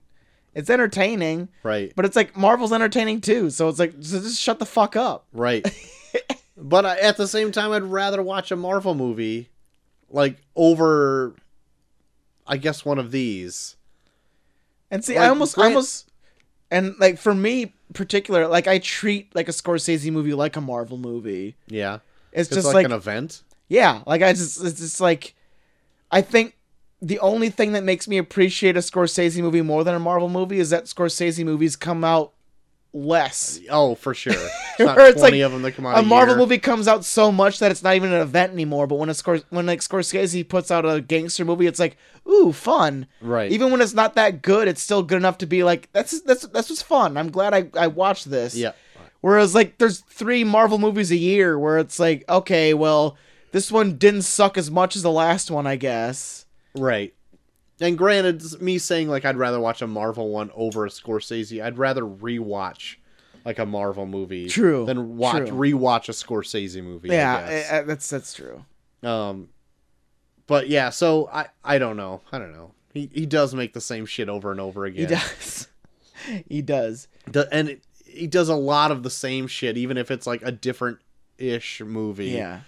[0.54, 1.48] it's entertaining.
[1.62, 1.92] Right.
[1.94, 5.26] But it's like Marvel's entertaining too, so it's like so just shut the fuck up.
[5.32, 5.66] Right.
[6.60, 9.48] But I, at the same time, I'd rather watch a Marvel movie,
[10.10, 11.34] like over,
[12.46, 13.76] I guess one of these.
[14.90, 16.10] And see, Like, I almost, I almost,
[16.70, 20.98] and like for me particular, like I treat like a Scorsese movie like a Marvel
[20.98, 21.56] movie.
[21.68, 21.98] Yeah.
[22.32, 23.42] It's It's just like, like, an event.
[23.68, 25.34] yeah, like I just, it's just like,
[26.10, 26.56] I think
[27.00, 30.58] the only thing that makes me appreciate a Scorsese movie more than a Marvel movie
[30.58, 32.32] is that Scorsese movies come out
[32.98, 33.60] less.
[33.70, 34.32] Oh, for sure.
[34.78, 36.38] It's not it's twenty like of them that come out a Marvel year.
[36.38, 38.86] movie comes out so much that it's not even an event anymore.
[38.86, 41.96] But when a Scor- when like Scorsese puts out a gangster movie, it's like
[42.28, 43.08] ooh fun.
[43.20, 43.50] Right.
[43.50, 46.46] Even when it's not that good, it's still good enough to be like that's that's
[46.46, 47.16] that's what's fun.
[47.16, 48.54] I'm glad I I watched this.
[48.54, 48.72] Yeah.
[49.20, 53.16] Whereas like there's three Marvel movies a year where it's like okay, well
[53.50, 56.46] this one didn't suck as much as the last one, I guess.
[56.76, 57.14] Right.
[57.80, 61.78] And granted, me saying like I'd rather watch a Marvel one over a Scorsese, I'd
[61.78, 62.96] rather rewatch
[63.44, 65.56] like a Marvel movie True, than watch true.
[65.56, 67.10] rewatch a Scorsese movie.
[67.10, 67.70] I Yeah, guess.
[67.72, 68.64] I- I- that's that's true.
[69.02, 69.48] um,
[70.46, 72.72] but yeah, so I I don't know, I don't know.
[72.94, 75.08] He he does make the same shit over and over again.
[75.08, 75.68] He does.
[76.48, 77.08] he does.
[77.52, 80.50] And it, he does a lot of the same shit, even if it's like a
[80.50, 80.98] different
[81.38, 82.30] ish movie.
[82.30, 82.60] Yeah.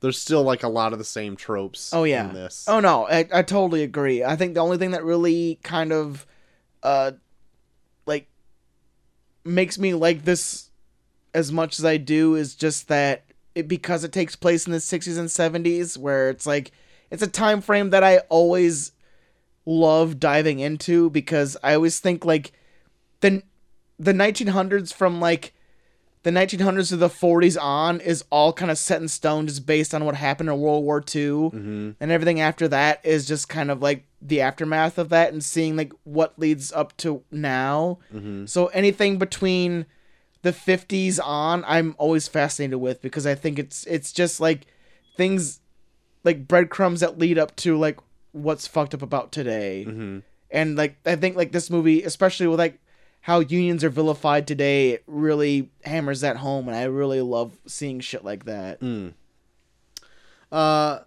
[0.00, 1.92] There's still like a lot of the same tropes.
[1.92, 2.28] Oh yeah.
[2.28, 2.66] in this.
[2.68, 4.22] Oh no, I, I totally agree.
[4.24, 6.26] I think the only thing that really kind of
[6.82, 7.12] uh
[8.06, 8.28] like
[9.44, 10.70] makes me like this
[11.34, 13.24] as much as I do is just that
[13.54, 16.70] it because it takes place in the 60s and 70s where it's like
[17.10, 18.92] it's a time frame that I always
[19.66, 22.52] love diving into because I always think like
[23.20, 23.42] the
[23.98, 25.52] the 1900s from like
[26.24, 29.94] the 1900s to the 40s on is all kind of set in stone just based
[29.94, 33.70] on what happened in World War II hmm and everything after that is just kind
[33.70, 37.98] of like the aftermath of that and seeing like what leads up to now.
[38.10, 39.86] hmm So anything between
[40.42, 44.66] the 50s on I'm always fascinated with because I think it's it's just like
[45.16, 45.60] things
[46.24, 47.98] like breadcrumbs that lead up to like
[48.32, 49.84] what's fucked up about today.
[49.84, 50.18] hmm
[50.50, 52.80] And like I think like this movie especially with like
[53.20, 58.00] how unions are vilified today it really hammers that home and I really love seeing
[58.00, 58.80] shit like that.
[58.80, 59.12] Mm.
[60.50, 61.00] Uh,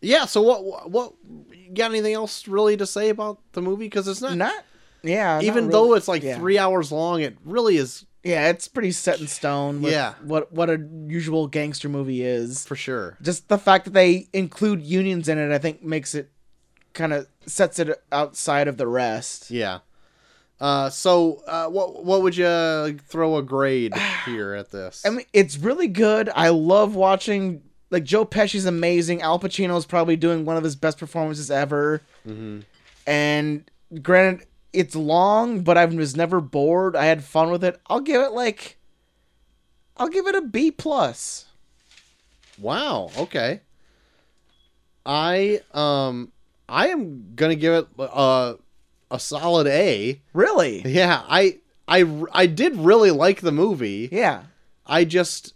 [0.00, 0.24] yeah.
[0.26, 0.90] So what?
[0.90, 1.12] What?
[1.52, 3.86] You got anything else really to say about the movie?
[3.86, 4.64] Because it's not, Not
[5.02, 5.72] yeah, not even really.
[5.72, 6.36] though it's like Yeah.
[6.38, 7.20] three hours long.
[7.20, 9.82] It really is Yeah, it's pretty set in stone.
[9.82, 10.14] With Yeah.
[10.22, 12.64] what what a usual gangster movie is.
[12.64, 13.18] for sure.
[13.20, 16.30] Just the fact that they include unions in it, I think, makes it
[16.94, 19.50] kind of sets it outside of the rest.
[19.50, 19.80] Yeah.
[20.60, 22.04] Uh, so uh, what?
[22.04, 23.94] What would you throw a grade
[24.24, 25.04] here at this?
[25.04, 26.30] I mean, it's really good.
[26.34, 27.62] I love watching.
[27.90, 29.22] Like Joe Pesci's amazing.
[29.22, 32.02] Al Pacino's probably doing one of his best performances ever.
[32.26, 32.64] Mhm.
[33.06, 33.70] And
[34.02, 36.96] granted, it's long, but I was never bored.
[36.96, 37.80] I had fun with it.
[37.86, 38.76] I'll give it like,
[39.96, 41.46] I'll give it a B plus.
[42.58, 43.10] Wow.
[43.16, 43.60] Okay.
[45.04, 46.32] I um
[46.68, 48.54] I am gonna give it uh,
[49.10, 50.20] a solid A.
[50.32, 50.82] Really?
[50.86, 51.22] Yeah.
[51.28, 54.08] I I I did really like the movie.
[54.10, 54.42] Yeah.
[54.86, 55.54] I just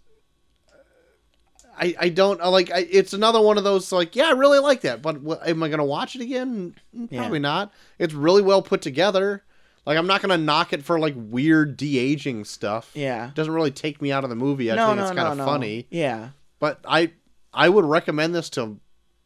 [1.78, 4.82] I I don't like I, it's another one of those like yeah I really like
[4.82, 7.20] that but what, am I gonna watch it again Mm, Yeah.
[7.20, 9.42] probably not it's really well put together
[9.86, 13.28] like I'm not gonna knock it for like weird de aging stuff Yeah.
[13.28, 15.28] it doesn't really take me out of the movie I no, think no, it's kind
[15.28, 15.44] of no.
[15.44, 16.30] funny Yeah.
[16.58, 17.12] but I
[17.52, 18.76] I would recommend this to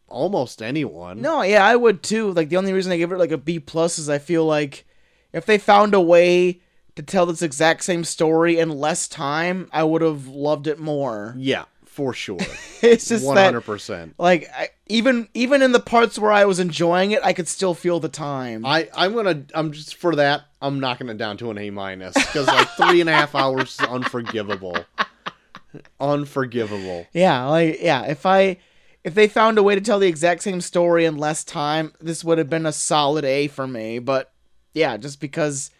[0.09, 1.21] almost anyone.
[1.21, 2.33] No, yeah, I would too.
[2.33, 4.87] Like the only reason I give it like a B plus is I feel like
[5.33, 6.61] if they found a way
[6.97, 11.35] to tell this exact same story in less time, I would have loved it more.
[11.37, 12.39] Yeah, for sure.
[12.85, 14.15] It's just hundred percent.
[14.19, 17.73] like I, even even in the parts where I was enjoying it, I could still
[17.73, 18.67] feel the time.
[18.67, 22.13] I I'm gonna I'm just for that I'm knocking it down to an A minus
[22.13, 24.77] because like three and a half hours is unforgivable.
[26.01, 27.07] Unforgivable.
[27.13, 28.59] yeah, like yeah, if I
[29.05, 32.25] if they found a way to tell the exact same story in less time, this
[32.25, 34.33] would have been a solid A for me, but
[34.73, 35.71] yeah, just because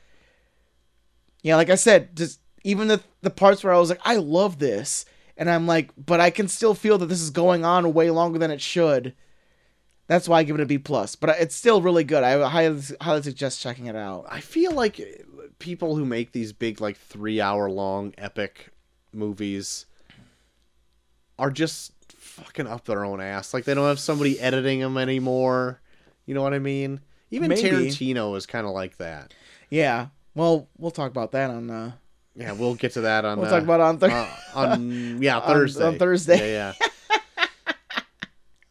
[1.43, 4.59] yeah, like I said, just even the the parts where I was like I love
[4.59, 5.07] this
[5.37, 8.39] and I'm like but I can still feel that this is going on way longer
[8.39, 9.15] than it should.
[10.07, 12.23] That's why I give it a B plus, but it's still really good.
[12.23, 14.27] I highly highly suggest checking it out.
[14.29, 15.23] I feel like eh,
[15.59, 18.69] people who make these big like three hour long epic
[19.15, 19.87] movies
[21.39, 21.93] are just
[22.35, 23.55] fucking up their own ass.
[23.55, 25.81] Like they don't have somebody editing them anymore.
[26.27, 27.01] You know what I mean?
[27.31, 27.63] Even Maybe.
[27.63, 29.33] Tarantino is kind of like that.
[29.71, 30.09] Yeah.
[30.35, 31.93] Well, we'll talk about that on uh
[32.35, 33.39] Yeah, we'll get to that on.
[33.39, 35.85] we'll uh, talk about on Thur- uh, on yeah Thursday.
[35.85, 36.53] on Thursday.
[36.53, 37.45] Yeah, yeah.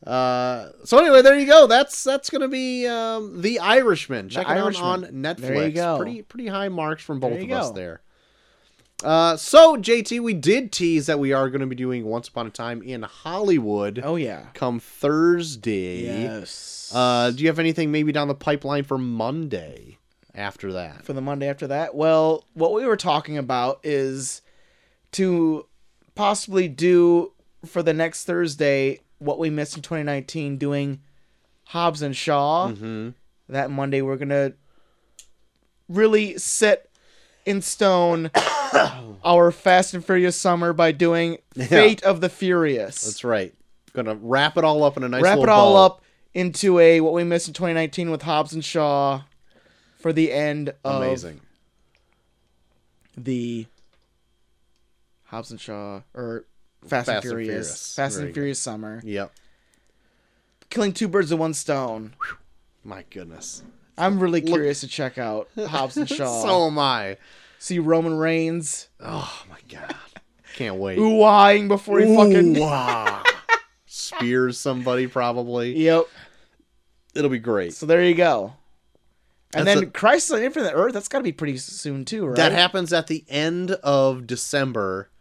[0.11, 1.67] uh, so anyway, there you go.
[1.67, 4.29] That's that's gonna be um, the Irishman.
[4.29, 4.85] Check it Irishman.
[4.85, 5.37] out on Netflix.
[5.37, 5.97] There you go.
[5.97, 8.01] Pretty pretty high marks from both of you us there.
[9.03, 12.47] Uh, so JT, we did tease that we are going to be doing Once Upon
[12.47, 14.45] a Time in Hollywood Oh yeah.
[14.53, 16.03] come Thursday.
[16.03, 16.91] Yes.
[16.93, 19.97] Uh, do you have anything maybe down the pipeline for Monday
[20.35, 21.03] after that?
[21.05, 21.95] for the Monday after that?
[21.95, 24.41] Well, what we were talking about is
[25.13, 25.65] to
[26.15, 27.33] possibly do
[27.65, 31.01] for the next Thursday what we missed in 2019 doing
[31.67, 32.69] Hobbs and Shaw.
[32.69, 33.09] Mm-hmm.
[33.49, 34.53] That Monday we're going to
[35.89, 36.87] really set
[37.45, 38.31] in stone
[39.23, 43.03] our Fast and Furious summer by doing Fate of the Furious.
[43.03, 43.53] That's right.
[43.93, 45.85] Gonna wrap it all up in a nice Wrap it all bow.
[45.85, 46.01] up
[46.33, 49.21] into a what we missed in 2019 with Hobbs and Shaw
[49.99, 51.41] for the end of Amazing.
[53.17, 53.67] the
[55.25, 56.45] Hobbs and Shaw or
[56.81, 57.95] Fast, and Fast and Furious, Furious.
[57.95, 58.33] Fast and.
[58.33, 59.31] Furious Summer, Yep.
[60.69, 62.13] killing two birds with one stone.
[62.83, 63.63] My goodness.
[63.97, 66.41] I'm really curious to check out Hobbs and Shaw.
[66.41, 67.17] so am I.
[67.59, 69.95] See Roman Reigns Oh my god.
[70.55, 70.97] Can't wait.
[70.99, 72.55] ooh-eyeing before he fucking.
[73.85, 75.75] Spears somebody probably.
[75.77, 76.05] Yep.
[77.15, 77.73] It'll be great.
[77.73, 78.53] So there you go.
[79.55, 80.93] And That's then a- Crisis on Infinite Earth.
[80.93, 82.35] That's got to be pretty soon too, right?
[82.35, 85.11] That happens at the end of December,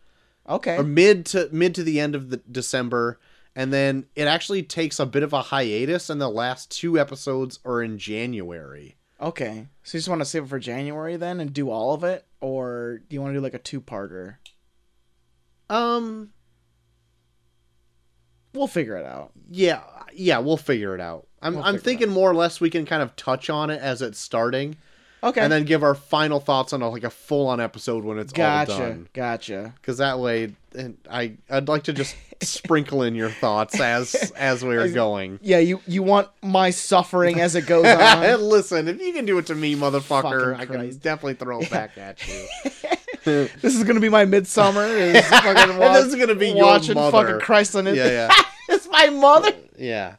[0.49, 0.77] Okay.
[0.79, 3.21] or mid to mid to the end of the December,
[3.55, 7.59] and then it actually takes a bit of a hiatus, and the last two episodes
[7.65, 8.97] are in January.
[9.21, 9.69] Okay.
[9.83, 12.27] So you just want to save it for January then and do all of it,
[12.41, 14.37] or do you want to do like a two-parter?
[15.71, 16.33] Um,
[18.55, 19.33] We'll figure it out.
[19.51, 19.83] yeah,
[20.13, 21.27] yeah, we'll figure it out.
[21.41, 24.03] I'm We'll I'm thinking more or less we can kind of touch on it as
[24.03, 24.77] it's starting.
[25.25, 25.41] Okay.
[25.41, 28.33] and then give our final thoughts on a, like a full on episode when it's
[28.33, 28.77] all gotcha.
[28.77, 29.09] done.
[29.13, 29.73] Gotcha.
[29.77, 34.65] Because that way, and I I'd like to just sprinkle in your thoughts as as
[34.65, 35.39] we are going.
[35.41, 38.41] Yeah, you you want my suffering as it goes on.
[38.49, 41.97] Listen, if you can do it to me, motherfucker, I can definitely throw it back
[41.99, 42.47] at you.
[43.25, 44.85] this is gonna be my midsummer.
[44.87, 47.95] Is fucking wa- This is gonna be watching fucking Christ on it.
[47.95, 48.31] Yeah, yeah,
[48.69, 49.53] it's my mother.
[49.79, 50.17] yeah.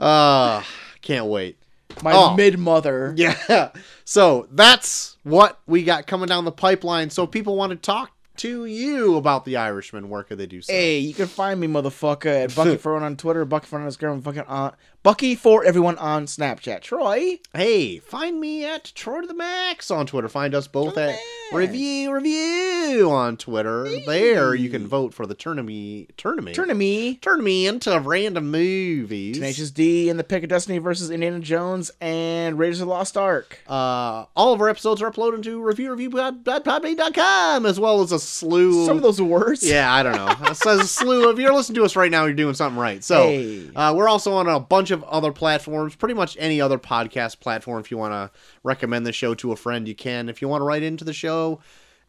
[0.00, 0.62] Uh
[1.00, 1.58] can't wait.
[2.02, 2.34] My Oh.
[2.34, 3.14] mid mother.
[3.16, 3.70] Yeah.
[4.06, 7.08] So that's what we got coming down the pipeline.
[7.08, 10.60] So if people want to talk to you about the Irishman, where could they do
[10.60, 10.70] so?
[10.70, 14.74] Hey, you can find me, motherfucker, at Bucky on Twitter, Bucky on fucking on
[15.04, 16.80] Bucky for everyone on Snapchat.
[16.80, 20.30] Troy, Hey, find me at Troy to the Max on Twitter.
[20.30, 21.18] Find us both at
[21.52, 23.86] Review Review on Twitter.
[24.06, 26.10] There you can vote for the tournament.
[26.16, 26.56] Tournament.
[26.56, 27.16] turn to me.
[27.16, 29.36] Turn me into random movies.
[29.36, 33.18] Tenacious D in the Pick of Destiny versus Indiana Jones and Raiders of the Lost
[33.18, 33.58] Ark.
[33.68, 38.86] Uh, all of our episodes are uploaded to reviewreview.podbean.com as well as a slew.
[38.86, 39.62] Some of those words.
[39.68, 40.34] Yeah, I don't know.
[40.50, 41.28] It says a slew.
[41.28, 43.04] If you're listening to us right now, you're doing something right.
[43.04, 43.68] So, Hey.
[43.76, 47.80] uh, we're also on a bunch of other platforms, pretty much any other podcast platform.
[47.80, 48.30] If you want to
[48.62, 50.28] recommend the show to a friend, you can.
[50.28, 51.60] If you want to write into the show,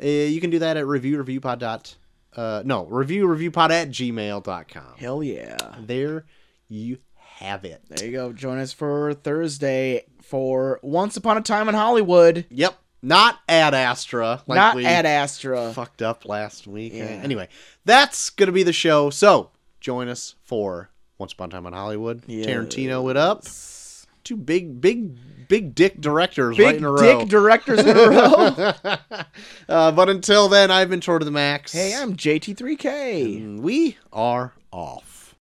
[0.02, 1.60] uh, you can do that at reviewreviewpod.
[1.60, 1.96] Dot,
[2.36, 4.94] uh, no, reviewreviewpod at gmail.com.
[4.98, 5.58] Hell yeah.
[5.80, 6.26] There
[6.68, 7.82] you have it.
[7.90, 8.34] There you go.
[8.34, 12.46] Join us for Thursday for Once Upon a Time in Hollywood.
[12.50, 12.78] Yep.
[13.02, 14.42] Not at Astra.
[14.48, 15.72] Like Not we Ad Astra.
[15.74, 16.94] fucked up last week.
[16.94, 17.04] Yeah.
[17.06, 17.50] Anyway,
[17.84, 19.12] that's going to be the show.
[19.12, 22.24] So join us for Once Upon a Time in Hollywood.
[22.28, 22.45] Yes.
[22.47, 23.43] Tarantino it up.
[24.24, 27.20] Two big, big, big dick directors Big right in a row.
[27.20, 28.09] dick directors in a
[28.84, 28.95] row.
[29.70, 31.72] uh, but until then, I've been Troy to the Max.
[31.72, 33.38] hey, I'm JT3K.
[33.38, 35.14] And we are off.